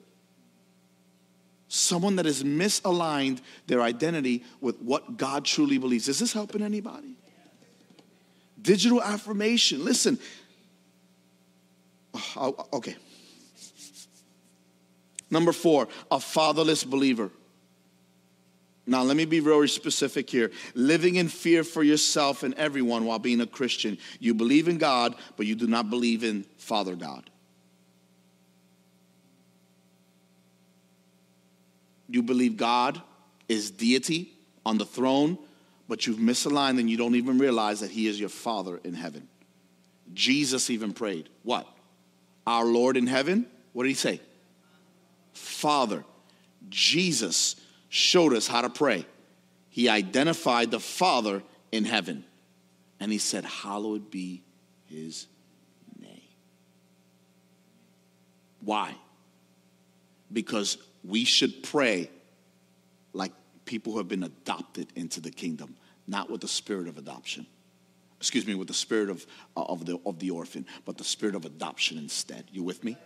[1.67, 6.07] Someone that has misaligned their identity with what God truly believes.
[6.07, 7.17] Is this helping anybody?
[8.63, 9.85] Digital affirmation.
[9.85, 10.21] Listen,
[12.37, 12.97] Uh, uh, okay.
[15.31, 17.31] Number four, a fatherless believer.
[18.87, 20.53] Now, let me be very specific here.
[20.75, 23.99] Living in fear for yourself and everyone while being a Christian.
[24.21, 27.29] You believe in God, but you do not believe in Father God.
[32.09, 33.03] You believe God
[33.49, 34.33] is deity
[34.65, 35.37] on the throne,
[35.89, 39.29] but you've misaligned and you don't even realize that He is your Father in heaven.
[40.15, 41.67] Jesus even prayed, What?
[42.47, 44.21] Our Lord in heaven, what did he say?
[45.33, 46.05] Father.
[46.69, 47.57] Jesus
[47.89, 49.07] showed us how to pray.
[49.71, 52.25] He identified the Father in heaven.
[52.99, 54.43] And he said, Hallowed be
[54.87, 55.27] his
[56.01, 56.23] name.
[58.61, 58.95] Why?
[60.33, 62.11] Because we should pray
[63.13, 63.33] like
[63.65, 67.47] people who have been adopted into the kingdom, not with the spirit of adoption.
[68.27, 69.25] Excuse me, with the spirit of,
[69.57, 72.45] uh, of, the, of the orphan, but the spirit of adoption instead.
[72.51, 72.97] You with me?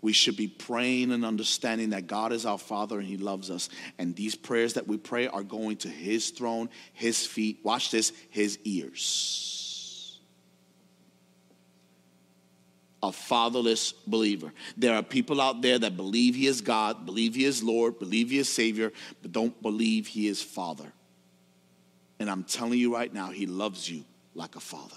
[0.00, 3.68] We should be praying and understanding that God is our Father and He loves us.
[3.98, 8.14] And these prayers that we pray are going to His throne, His feet, watch this,
[8.30, 10.18] His ears.
[13.02, 14.50] A fatherless believer.
[14.78, 18.30] There are people out there that believe He is God, believe He is Lord, believe
[18.30, 20.90] He is Savior, but don't believe He is Father.
[22.24, 24.02] And I'm telling you right now, He loves you
[24.34, 24.96] like a father.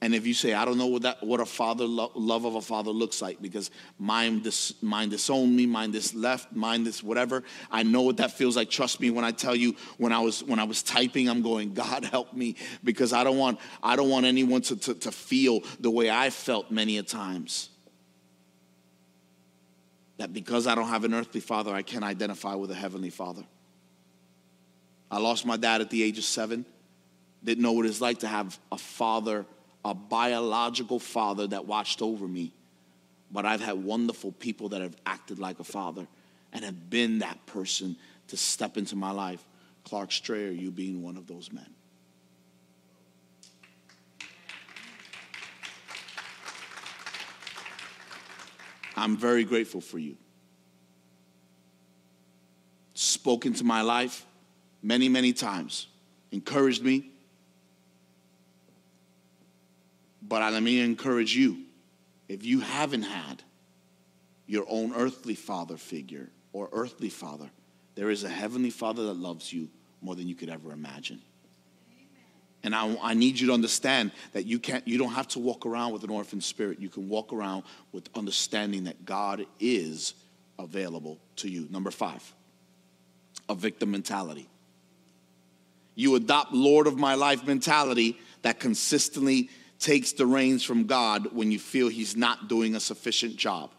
[0.00, 2.54] And if you say, I don't know what that what a father lo- love of
[2.54, 7.02] a father looks like because mine this mine disowned me, mine this left, mine this
[7.02, 7.42] whatever.
[7.72, 8.70] I know what that feels like.
[8.70, 11.74] Trust me when I tell you when I was when I was typing, I'm going,
[11.74, 15.64] God help me, because I don't want I don't want anyone to, to, to feel
[15.80, 17.68] the way I felt many a times.
[20.18, 23.42] That because I don't have an earthly father, I can't identify with a heavenly father.
[25.10, 26.64] I lost my dad at the age of seven.
[27.42, 29.46] Didn't know what it's like to have a father
[29.84, 32.54] a biological father that watched over me,
[33.30, 36.06] but I've had wonderful people that have acted like a father
[36.52, 37.96] and have been that person
[38.28, 39.44] to step into my life.
[39.84, 41.68] Clark Strayer, you being one of those men.
[48.96, 50.16] I'm very grateful for you.
[52.94, 54.24] Spoke into my life
[54.84, 55.88] many, many times,
[56.30, 57.10] encouraged me,
[60.26, 61.64] But let me encourage you
[62.28, 63.42] if you haven't had
[64.46, 67.50] your own earthly father figure or earthly father,
[67.94, 69.68] there is a heavenly father that loves you
[70.00, 71.20] more than you could ever imagine.
[72.62, 75.66] And I, I, need you to understand that you can't you don't have to walk
[75.66, 76.80] around with an orphan spirit.
[76.80, 80.14] You can walk around with understanding that God is
[80.58, 81.68] available to you.
[81.70, 82.34] Number five,
[83.50, 84.48] a victim mentality.
[85.94, 91.50] You adopt Lord of my life mentality that consistently takes the reins from God when
[91.50, 93.70] you feel He's not doing a sufficient job.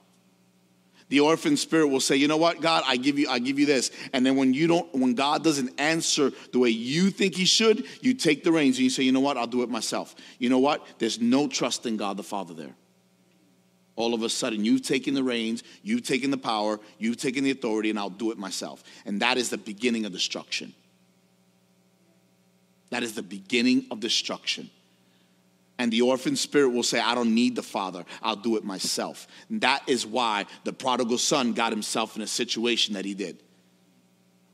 [1.10, 3.66] The orphan spirit will say, "You know what, God, I give you, I give you
[3.68, 7.46] this." And then when you don't, when God doesn't answer the way you think He
[7.46, 9.38] should, you take the reins and you say, "You know what?
[9.38, 10.86] I'll do it myself." You know what?
[10.98, 12.76] There's no trust in God the Father there.
[13.96, 17.52] All of a sudden, you've taken the reins, you've taken the power, you've taken the
[17.52, 18.84] authority, and I'll do it myself.
[19.06, 20.74] And that is the beginning of destruction.
[22.96, 24.70] That is the beginning of destruction.
[25.78, 29.28] And the orphan spirit will say, I don't need the father, I'll do it myself.
[29.50, 33.44] And that is why the prodigal son got himself in a situation that he did.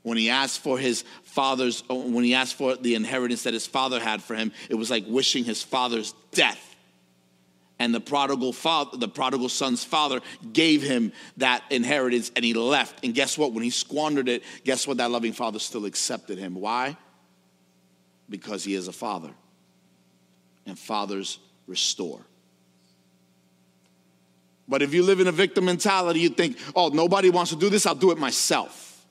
[0.02, 3.64] When he asked for his father's, uh, when he asked for the inheritance that his
[3.64, 6.74] father had for him, it was like wishing his father's death.
[7.78, 10.20] And the prodigal father, the prodigal son's father
[10.52, 13.04] gave him that inheritance and he left.
[13.04, 13.52] And guess what?
[13.52, 14.96] When he squandered it, guess what?
[14.96, 16.56] That loving father still accepted him.
[16.56, 16.96] Why?
[18.28, 19.30] Because he is a father
[20.66, 22.20] and fathers restore.
[24.68, 27.68] But if you live in a victim mentality, you think, oh, nobody wants to do
[27.68, 29.04] this, I'll do it myself.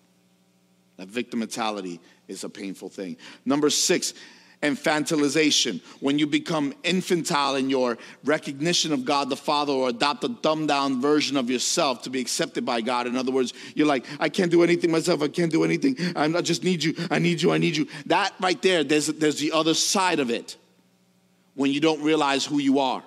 [0.97, 3.17] That victim mentality is a painful thing.
[3.45, 4.13] Number six,
[4.62, 5.82] infantilization.
[6.00, 10.67] When you become infantile in your recognition of God the Father or adopt a dumbed
[10.67, 13.08] down version of yourself to be accepted by God.
[13.08, 15.21] In other words, you're like, I can't do anything myself.
[15.21, 15.97] I can't do anything.
[16.15, 16.95] I'm, I just need you.
[17.10, 17.52] I need you.
[17.52, 17.88] I need you.
[18.06, 20.58] That right there, there's, there's the other side of it
[21.56, 23.04] when you don't realize who you are.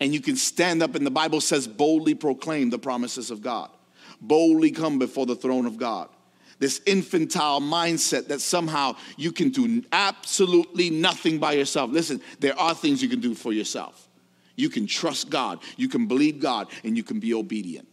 [0.00, 3.70] And you can stand up, and the Bible says, boldly proclaim the promises of God,
[4.20, 6.08] boldly come before the throne of God.
[6.62, 11.90] This infantile mindset that somehow you can do absolutely nothing by yourself.
[11.90, 14.08] Listen, there are things you can do for yourself.
[14.54, 17.88] You can trust God, you can believe God, and you can be obedient.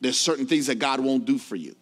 [0.00, 1.76] There's certain things that God won't do for you.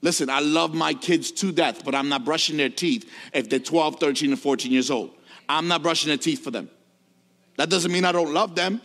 [0.00, 3.58] Listen, I love my kids to death, but I'm not brushing their teeth if they're
[3.58, 5.10] 12, 13, and 14 years old.
[5.48, 6.70] I'm not brushing their teeth for them.
[7.56, 8.80] That doesn't mean I don't love them.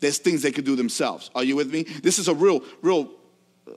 [0.00, 1.30] There's things they can do themselves.
[1.34, 1.82] Are you with me?
[1.82, 3.10] This is a real, real,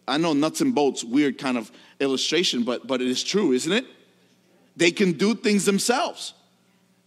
[0.08, 3.72] I know nuts and bolts, weird kind of illustration, but, but it is true, isn't
[3.72, 3.86] it?
[4.76, 6.34] They can do things themselves.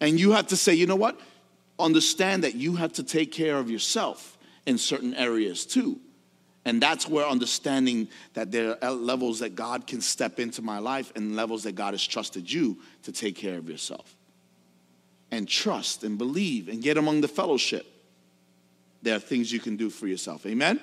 [0.00, 1.20] And you have to say, you know what?
[1.78, 6.00] Understand that you have to take care of yourself in certain areas too.
[6.64, 11.12] And that's where understanding that there are levels that God can step into my life
[11.16, 14.14] and levels that God has trusted you to take care of yourself.
[15.30, 17.86] And trust and believe and get among the fellowship.
[19.02, 20.44] There are things you can do for yourself.
[20.46, 20.80] Amen?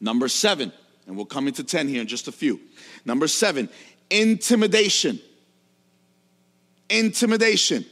[0.00, 0.72] Number seven,
[1.06, 2.60] and we'll come into 10 here in just a few.
[3.04, 3.68] Number seven,
[4.08, 5.20] intimidation.
[6.88, 7.84] Intimidation.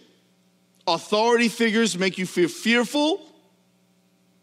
[0.86, 3.27] Authority figures make you feel fearful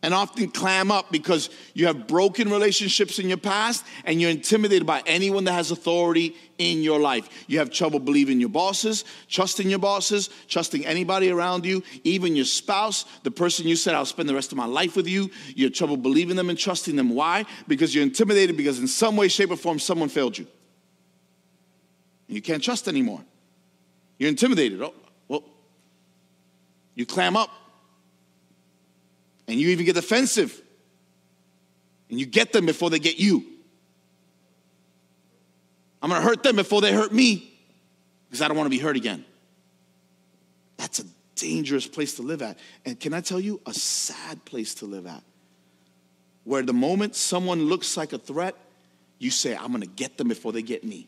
[0.06, 4.86] and often clam up because you have broken relationships in your past and you're intimidated
[4.86, 7.28] by anyone that has authority in your life.
[7.48, 12.46] You have trouble believing your bosses, trusting your bosses, trusting anybody around you, even your
[12.46, 15.32] spouse, the person you said, I'll spend the rest of my life with you.
[15.56, 17.10] You have trouble believing them and trusting them.
[17.10, 17.46] Why?
[17.68, 20.46] Because you're intimidated because in some way, shape, or form, someone failed you.
[22.28, 23.26] You can't trust anymore.
[24.20, 24.84] You're intimidated.
[24.84, 24.94] Oh,
[25.28, 25.44] well,
[26.94, 27.50] you clam up.
[29.48, 30.62] And you even get defensive.
[32.10, 33.46] And you get them before they get you.
[36.02, 37.52] I'm to hurt them before they hurt me
[38.28, 39.26] because I don't want to be hurt again.
[40.78, 42.60] That's a dangerous place to live at.
[42.86, 45.24] And can I tell you, a sad place to live at.
[46.44, 48.56] Where the moment someone looks like a threat,
[49.18, 51.08] you say, I'm to get them before they get me.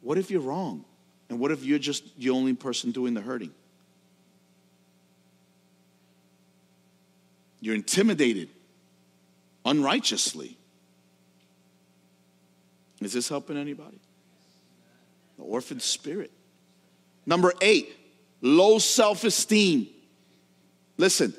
[0.00, 0.84] What if you're wrong?
[1.28, 3.52] And what if you're just the only person doing the hurting?
[7.60, 8.48] You're intimidated
[9.64, 10.56] unrighteously.
[13.00, 14.00] Is this helping anybody?
[15.36, 16.32] The orphan spirit.
[17.26, 17.94] Number eight,
[18.40, 19.88] low self esteem.
[20.96, 21.32] Listen,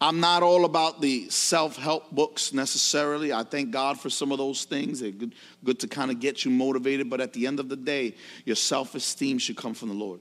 [0.00, 3.32] I'm not all about the self help books necessarily.
[3.32, 5.00] I thank God for some of those things.
[5.00, 7.76] They're good, good to kind of get you motivated, but at the end of the
[7.76, 10.20] day, your self esteem should come from the Lord.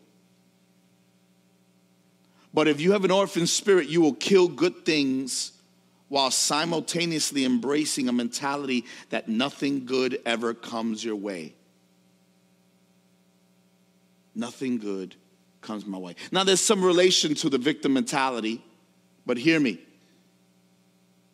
[2.53, 5.53] But if you have an orphan spirit, you will kill good things
[6.09, 11.53] while simultaneously embracing a mentality that nothing good ever comes your way.
[14.35, 15.15] Nothing good
[15.61, 16.15] comes my way.
[16.31, 18.61] Now, there's some relation to the victim mentality,
[19.25, 19.79] but hear me.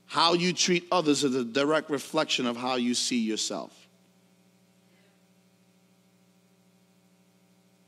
[0.06, 3.88] How you treat others is a direct reflection of how you see yourself.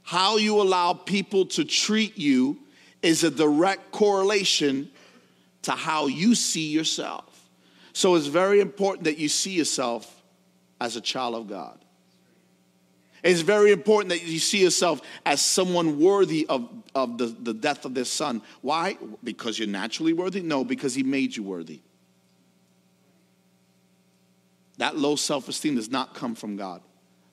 [0.02, 2.58] How you allow people to treat you
[3.02, 4.90] is a direct correlation
[5.64, 7.26] to how you see yourself.
[7.94, 10.22] So it's very important that you see yourself
[10.80, 11.80] as a child of God.
[13.24, 17.84] It's very important that you see yourself as someone worthy of, of the, the death
[17.84, 18.42] of this son.
[18.62, 18.98] Why?
[19.24, 20.42] Because you're naturally worthy?
[20.42, 21.82] No, because he made you worthy.
[24.78, 26.82] That low self esteem does not come from God.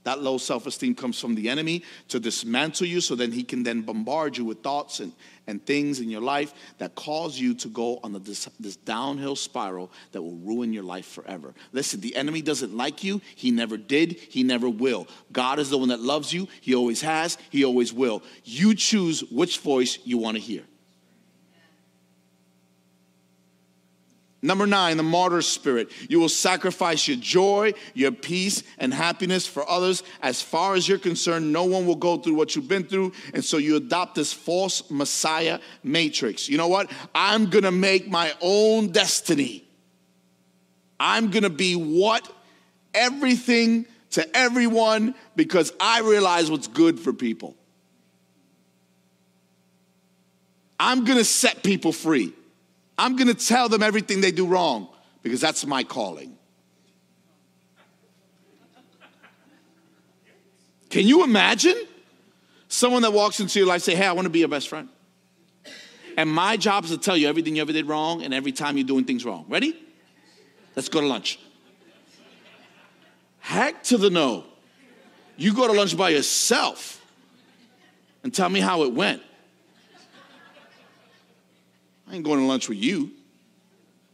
[0.07, 3.65] That low self esteem comes from the enemy to dismantle you so then he can
[3.65, 5.13] then bombard you with thoughts and,
[5.49, 9.91] and things in your life that cause you to go on this, this downhill spiral
[10.13, 11.55] that will ruin your life forever.
[11.73, 13.21] Listen, the enemy doesn't like you.
[13.35, 14.13] He never did.
[14.13, 15.09] He never will.
[15.33, 16.47] God is the one that loves you.
[16.61, 17.37] He always has.
[17.51, 18.23] He always will.
[18.45, 20.63] You choose which voice you want to hear.
[24.47, 25.91] Number nine, the martyr spirit.
[26.09, 30.05] You will sacrifice your joy, your peace, and happiness for others.
[30.23, 33.11] As far as you're concerned, no one will go through what you've been through.
[33.35, 36.49] And so you adopt this false Messiah matrix.
[36.49, 36.93] You know what?
[37.13, 39.65] I'm going to make my own destiny.
[41.01, 42.33] I'm going to be what?
[42.95, 47.57] Everything to everyone because I realize what's good for people.
[50.79, 52.33] I'm going to set people free.
[52.99, 54.89] I'm going to tell them everything they do wrong
[55.23, 56.37] because that's my calling.
[60.89, 61.77] Can you imagine
[62.69, 64.89] someone that walks into your life say, "Hey, I want to be your best friend."
[66.17, 68.79] And my job is to tell you everything you ever did wrong and every time
[68.79, 69.45] you're doing things wrong.
[69.49, 69.77] Ready?
[70.75, 71.39] Let's go to lunch.
[73.41, 74.45] Heck to the no.
[75.37, 77.05] You go to lunch by yourself
[78.23, 79.23] and tell me how it went.
[82.09, 83.11] I ain't going to lunch with you.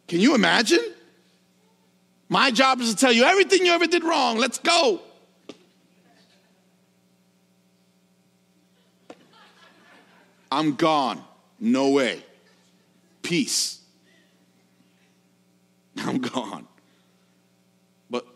[0.09, 0.84] Can you imagine?
[2.28, 4.38] My job is to tell you everything you ever did wrong.
[4.38, 5.01] Let's go.
[10.51, 11.22] I'm gone.
[11.59, 12.22] No way.
[13.22, 13.80] Peace.
[15.97, 16.66] I'm gone.
[18.11, 18.26] But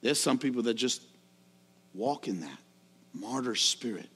[0.00, 1.02] there's some people that just
[1.94, 2.58] walk in that
[3.14, 4.08] martyr spirit.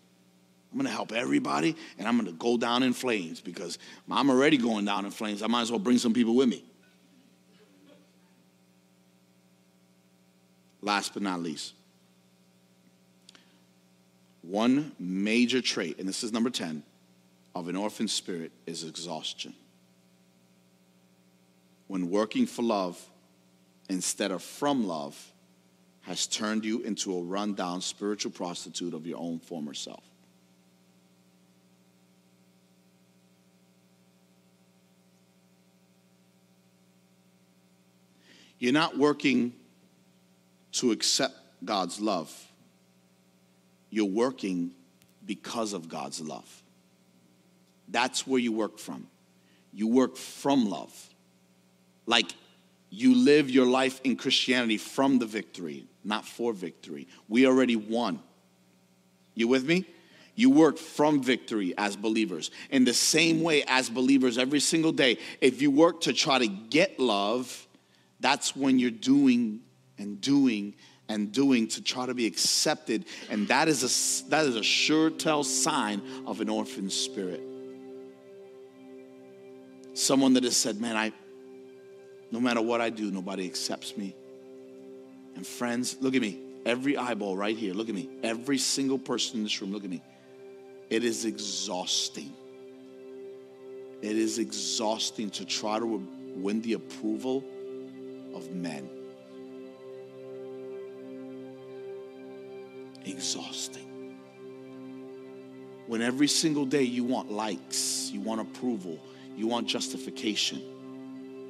[0.73, 3.79] I'm going to help everybody and I'm going to go down in flames because
[4.11, 5.43] I'm already going down in flames.
[5.43, 6.65] I might as well bring some people with me.
[10.83, 11.75] Last but not least,
[14.43, 16.83] one major trait, and this is number 10,
[17.55, 19.53] of an orphan spirit is exhaustion.
[21.87, 22.99] When working for love
[23.91, 25.33] instead of from love
[26.03, 30.10] has turned you into a rundown spiritual prostitute of your own former self.
[38.61, 39.55] You're not working
[40.73, 41.35] to accept
[41.65, 42.33] God's love.
[43.89, 44.73] You're working
[45.27, 46.63] because of God's love.
[47.89, 49.09] That's where you work from.
[49.73, 50.93] You work from love.
[52.07, 52.33] Like
[52.91, 57.09] you live your life in Christianity from the victory, not for victory.
[57.29, 58.21] We already won.
[59.35, 59.87] You with me?
[60.35, 62.51] You work from victory as believers.
[62.71, 66.47] In the same way, as believers, every single day, if you work to try to
[66.47, 67.67] get love,
[68.21, 69.61] that's when you're doing
[69.99, 70.75] and doing
[71.09, 73.05] and doing to try to be accepted.
[73.31, 77.43] And that is a, that is a sure tell sign of an orphan spirit.
[79.95, 81.13] Someone that has said, Man, I,
[82.31, 84.15] no matter what I do, nobody accepts me.
[85.35, 86.39] And friends, look at me.
[86.65, 88.09] Every eyeball right here, look at me.
[88.23, 90.03] Every single person in this room, look at me.
[90.91, 92.33] It is exhausting.
[94.03, 96.07] It is exhausting to try to
[96.37, 97.45] win the approval
[98.35, 98.89] of men.
[103.05, 104.17] Exhausting.
[105.87, 108.99] When every single day you want likes, you want approval,
[109.37, 110.63] you want justification,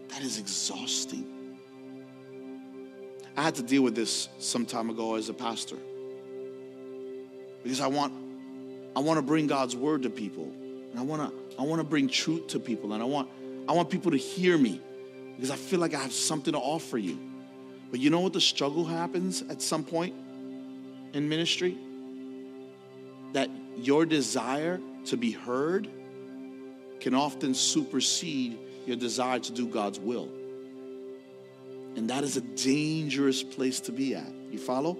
[0.08, 1.58] that is exhausting.
[3.36, 5.76] I had to deal with this some time ago as a pastor.
[7.62, 8.12] Because I want
[8.96, 10.44] I want to bring God's word to people.
[10.90, 13.28] And I want to I want to bring truth to people and I want
[13.68, 14.80] I want people to hear me
[15.40, 17.18] because I feel like I have something to offer you.
[17.90, 20.14] But you know what the struggle happens at some point
[21.14, 21.78] in ministry?
[23.32, 25.88] That your desire to be heard
[27.00, 30.28] can often supersede your desire to do God's will.
[31.96, 34.30] And that is a dangerous place to be at.
[34.50, 34.98] You follow?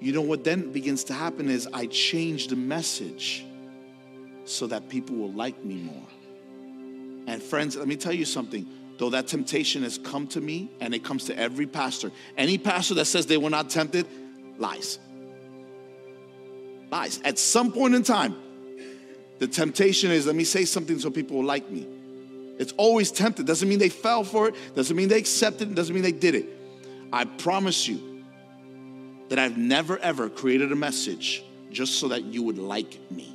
[0.00, 3.44] You know what then begins to happen is I change the message
[4.46, 6.08] so that people will like me more.
[7.26, 8.66] And friends, let me tell you something.
[8.98, 12.94] Though that temptation has come to me and it comes to every pastor, any pastor
[12.94, 14.06] that says they were not tempted
[14.58, 14.98] lies.
[16.90, 17.20] Lies.
[17.24, 18.36] At some point in time,
[19.38, 21.86] the temptation is let me say something so people will like me.
[22.58, 23.46] It's always tempted.
[23.46, 26.34] Doesn't mean they fell for it, doesn't mean they accepted it, doesn't mean they did
[26.34, 26.48] it.
[27.12, 28.24] I promise you
[29.28, 33.34] that I've never ever created a message just so that you would like me.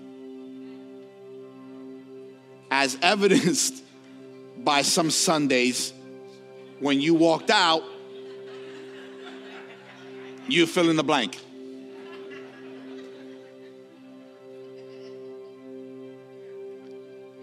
[2.71, 3.83] As evidenced
[4.63, 5.93] by some Sundays
[6.79, 7.83] when you walked out,
[10.47, 11.37] you fill in the blank.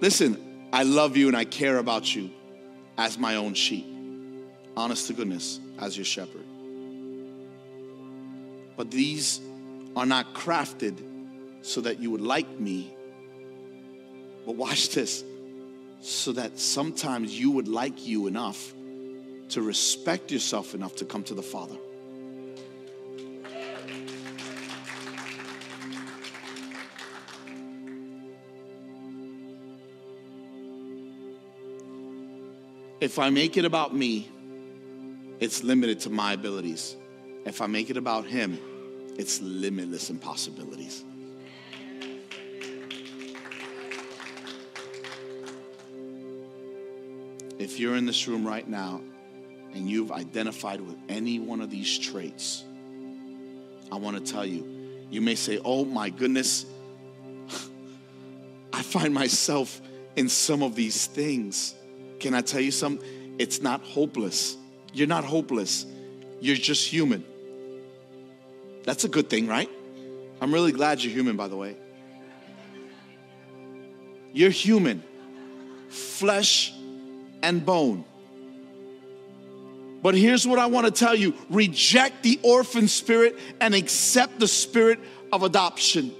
[0.01, 2.31] Listen, I love you and I care about you
[2.97, 3.87] as my own sheep.
[4.77, 6.45] Honest to goodness, as your shepherd.
[8.77, 9.41] But these
[9.97, 11.01] are not crafted
[11.63, 12.95] so that you would like me.
[14.47, 15.25] But watch this
[16.01, 18.75] so that sometimes you would like you enough
[19.51, 21.77] to respect yourself enough to come to the Father.
[33.01, 34.29] If I make it about me,
[35.39, 36.97] it's limited to my abilities.
[37.45, 38.59] If I make it about Him,
[39.17, 41.05] it's limitless in possibilities.
[47.69, 49.03] If you're in this room right now
[49.75, 52.65] and you've identified with any one of these traits,
[53.93, 56.65] I want to tell you, you may say, Oh my goodness,
[58.73, 59.83] I find myself
[60.17, 61.75] in some of these things.
[62.21, 63.37] Can I tell you something?
[63.39, 64.57] It's not hopeless.
[64.95, 65.85] You're not hopeless.
[66.41, 67.23] You're just human.
[68.85, 69.69] That's a good thing, right?
[70.41, 71.77] I'm really glad you're human, by the way.
[74.33, 75.03] You're human,
[75.91, 76.73] flesh
[77.43, 78.05] and bone.
[80.03, 84.49] But here's what I want to tell you reject the orphan spirit and accept the
[84.49, 85.01] spirit
[85.33, 86.13] of adoption.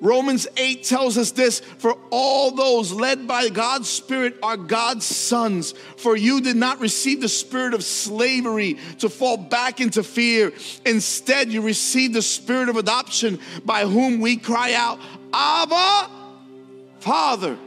[0.00, 5.74] Romans 8 tells us this for all those led by God's Spirit are God's sons.
[5.98, 10.52] For you did not receive the spirit of slavery to fall back into fear.
[10.86, 14.98] Instead, you received the spirit of adoption by whom we cry out,
[15.34, 16.10] Abba,
[17.00, 17.58] Father.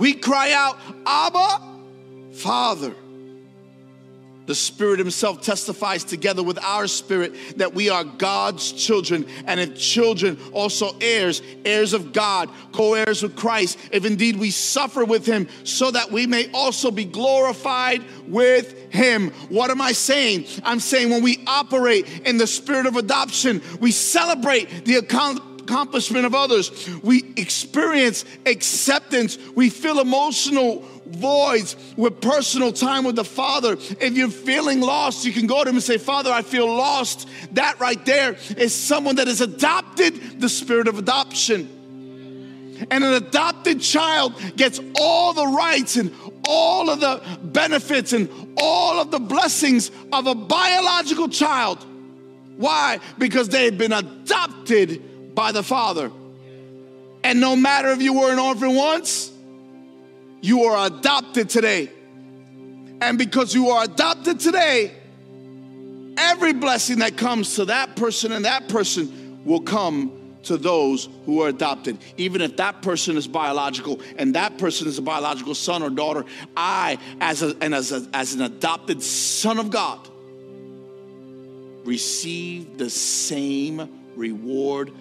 [0.00, 1.60] We cry out, Abba,
[2.32, 2.94] Father.
[4.46, 9.78] The Spirit Himself testifies together with our spirit that we are God's children, and if
[9.78, 15.26] children, also heirs, heirs of God, co heirs with Christ, if indeed we suffer with
[15.26, 19.30] Him, so that we may also be glorified with Him.
[19.50, 20.46] What am I saying?
[20.64, 26.26] I'm saying when we operate in the spirit of adoption, we celebrate the account accomplishment
[26.26, 26.88] of others.
[27.02, 29.38] We experience acceptance.
[29.54, 33.72] We feel emotional voids with personal time with the Father.
[33.72, 37.28] If you're feeling lost, you can go to Him and say, Father, I feel lost.
[37.52, 41.76] That right there is someone that has adopted the spirit of adoption.
[42.90, 46.14] And an adopted child gets all the rights and
[46.48, 51.84] all of the benefits and all of the blessings of a biological child.
[52.56, 52.98] Why?
[53.18, 56.10] Because they've been adopted by the Father.
[57.22, 59.30] And no matter if you were an orphan once,
[60.40, 61.90] you are adopted today.
[63.00, 64.94] And because you are adopted today,
[66.16, 71.42] every blessing that comes to that person and that person will come to those who
[71.42, 71.98] are adopted.
[72.16, 76.24] Even if that person is biological and that person is a biological son or daughter,
[76.56, 80.08] I, as, a, and as, a, as an adopted son of God,
[81.84, 84.92] receive the same reward,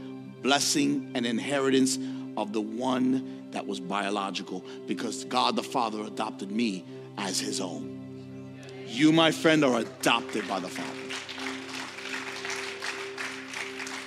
[0.41, 1.97] blessing, and inheritance
[2.37, 6.85] of the one that was biological because God the Father adopted me
[7.17, 7.99] as his own.
[8.87, 10.99] You, my friend, are adopted by the Father.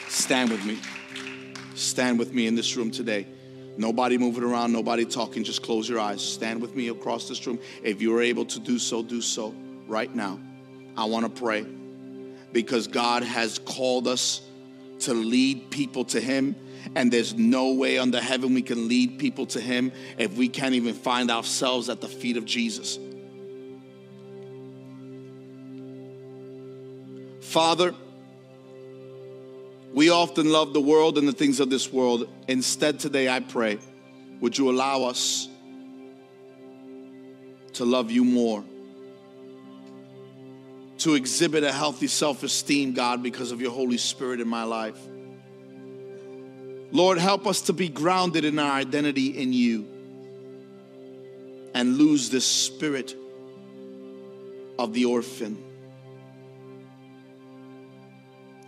[0.08, 0.78] Stand with me.
[1.74, 3.26] Stand with me in this room today.
[3.76, 6.22] Nobody moving around, nobody talking, just close your eyes.
[6.22, 7.58] Stand with me across this room.
[7.82, 9.54] If you're able to do so, do so
[9.86, 10.38] right now.
[10.96, 11.66] I want to pray
[12.52, 14.42] because God has called us
[15.02, 16.56] to lead people to Him.
[16.94, 20.74] And there's no way under heaven we can lead people to Him if we can't
[20.74, 22.98] even find ourselves at the feet of Jesus.
[27.40, 27.94] Father,
[29.92, 32.28] we often love the world and the things of this world.
[32.48, 33.78] Instead, today I pray,
[34.40, 35.48] would you allow us
[37.74, 38.64] to love you more?
[41.02, 44.98] To exhibit a healthy self esteem, God, because of your Holy Spirit in my life.
[46.92, 49.88] Lord, help us to be grounded in our identity in you
[51.74, 53.16] and lose this spirit
[54.78, 55.56] of the orphan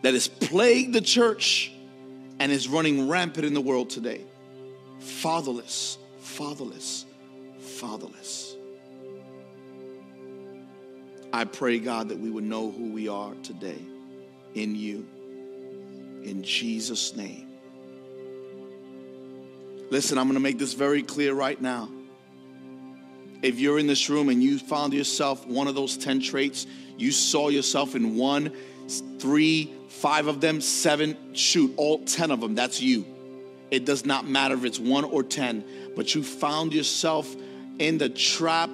[0.02, 1.70] that has plagued the church
[2.40, 4.22] and is running rampant in the world today.
[4.98, 7.04] Fatherless, fatherless,
[7.60, 8.53] fatherless.
[11.34, 13.82] I pray, God, that we would know who we are today
[14.54, 15.04] in you.
[16.22, 17.48] In Jesus' name.
[19.90, 21.88] Listen, I'm going to make this very clear right now.
[23.42, 26.68] If you're in this room and you found yourself one of those 10 traits,
[26.98, 28.52] you saw yourself in one,
[29.18, 33.04] three, five of them, seven, shoot, all 10 of them, that's you.
[33.72, 35.64] It does not matter if it's one or 10,
[35.96, 37.34] but you found yourself
[37.80, 38.70] in the trap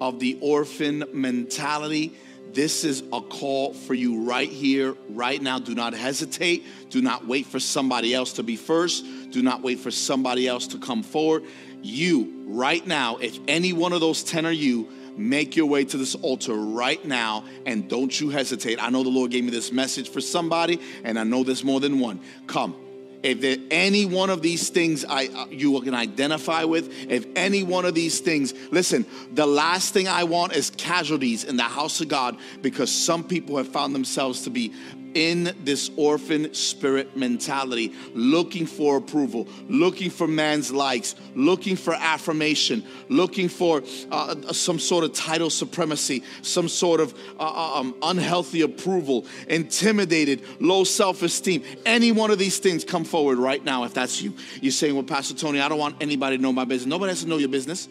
[0.00, 2.14] of the orphan mentality.
[2.52, 5.58] This is a call for you right here, right now.
[5.58, 6.64] Do not hesitate.
[6.90, 9.04] Do not wait for somebody else to be first.
[9.30, 11.44] Do not wait for somebody else to come forward.
[11.82, 15.96] You, right now, if any one of those 10 are you, make your way to
[15.96, 18.82] this altar right now and don't you hesitate.
[18.82, 21.80] I know the Lord gave me this message for somebody, and I know there's more
[21.80, 22.20] than one.
[22.46, 22.85] Come.
[23.22, 27.62] If there any one of these things I uh, you can identify with, if any
[27.62, 32.00] one of these things, listen, the last thing I want is casualties in the house
[32.00, 34.72] of God because some people have found themselves to be
[35.16, 42.84] in this orphan spirit mentality, looking for approval, looking for man's likes, looking for affirmation,
[43.08, 48.60] looking for uh, some sort of title supremacy, some sort of uh, uh um, unhealthy
[48.60, 51.62] approval, intimidated, low self esteem.
[51.86, 54.34] Any one of these things come forward right now if that's you.
[54.60, 56.86] You're saying, Well, Pastor Tony, I don't want anybody to know my business.
[56.86, 57.88] Nobody has to know your business.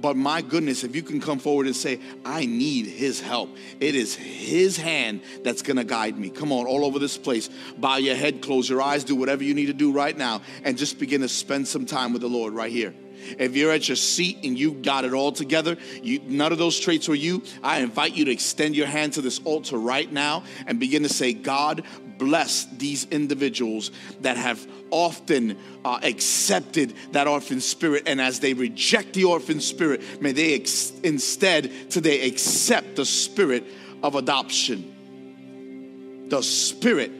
[0.00, 3.94] But my goodness, if you can come forward and say, I need his help, it
[3.94, 6.30] is his hand that's gonna guide me.
[6.30, 7.50] Come on, all over this place.
[7.76, 10.78] Bow your head, close your eyes, do whatever you need to do right now, and
[10.78, 12.94] just begin to spend some time with the Lord right here.
[13.38, 16.78] If you're at your seat and you got it all together, you, none of those
[16.78, 20.44] traits are you, I invite you to extend your hand to this altar right now
[20.66, 21.82] and begin to say, God,
[22.18, 23.90] bless these individuals
[24.20, 28.04] that have often uh, accepted that orphan spirit.
[28.06, 33.64] And as they reject the orphan spirit, may they ex- instead today accept the spirit
[34.02, 36.26] of adoption.
[36.28, 37.12] The spirit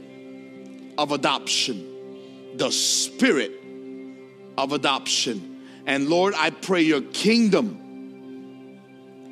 [0.98, 1.84] of adoption.
[2.56, 3.52] The spirit
[4.56, 5.62] of adoption.
[5.86, 7.84] And Lord, I pray your kingdom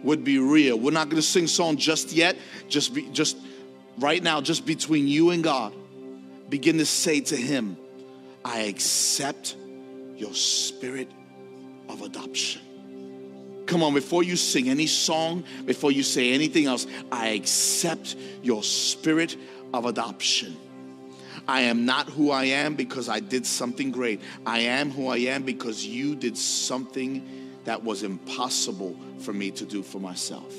[0.02, 0.78] would be real.
[0.78, 2.36] We're not going to sing song just yet.
[2.68, 3.36] Just be just
[3.98, 5.74] right now, just between you and God,
[6.48, 7.76] begin to say to Him,
[8.44, 9.56] I accept
[10.16, 11.10] your spirit
[11.88, 12.62] of adoption.
[13.66, 18.62] Come on, before you sing any song, before you say anything else, I accept your
[18.62, 19.36] spirit
[19.74, 20.56] of adoption.
[21.48, 24.20] I am not who I am because I did something great.
[24.44, 29.64] I am who I am because you did something that was impossible for me to
[29.64, 30.54] do for myself.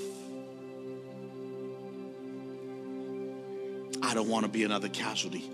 [4.07, 5.51] I don't want to be another casualty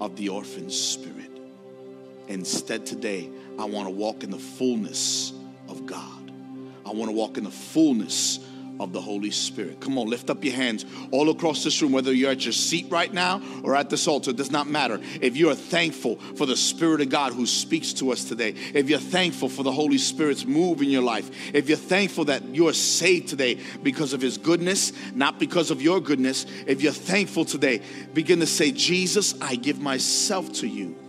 [0.00, 1.40] of the orphan spirit.
[2.28, 5.32] Instead, today, I want to walk in the fullness
[5.68, 6.32] of God.
[6.86, 8.38] I want to walk in the fullness
[8.80, 9.80] of the Holy Spirit.
[9.80, 12.86] Come on, lift up your hands all across this room, whether you're at your seat
[12.90, 15.00] right now or at this altar, it does not matter.
[15.20, 18.88] If you are thankful for the Spirit of God who speaks to us today, if
[18.88, 22.72] you're thankful for the Holy Spirit's move in your life, if you're thankful that you're
[22.72, 27.82] saved today because of His goodness, not because of your goodness, if you're thankful today,
[28.14, 31.01] begin to say, Jesus, I give myself to you.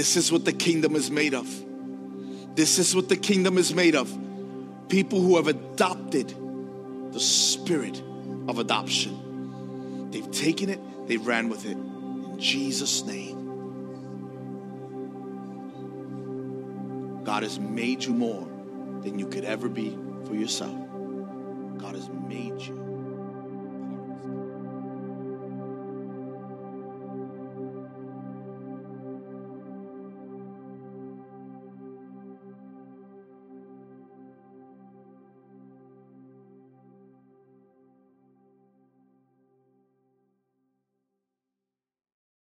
[0.00, 1.46] This is what the kingdom is made of.
[2.56, 4.10] This is what the kingdom is made of.
[4.88, 6.34] People who have adopted
[7.12, 8.02] the spirit
[8.48, 10.08] of adoption.
[10.10, 11.72] They've taken it, they ran with it.
[11.72, 13.36] In Jesus' name.
[17.22, 18.48] God has made you more
[19.02, 20.78] than you could ever be for yourself.
[21.76, 22.79] God has made you.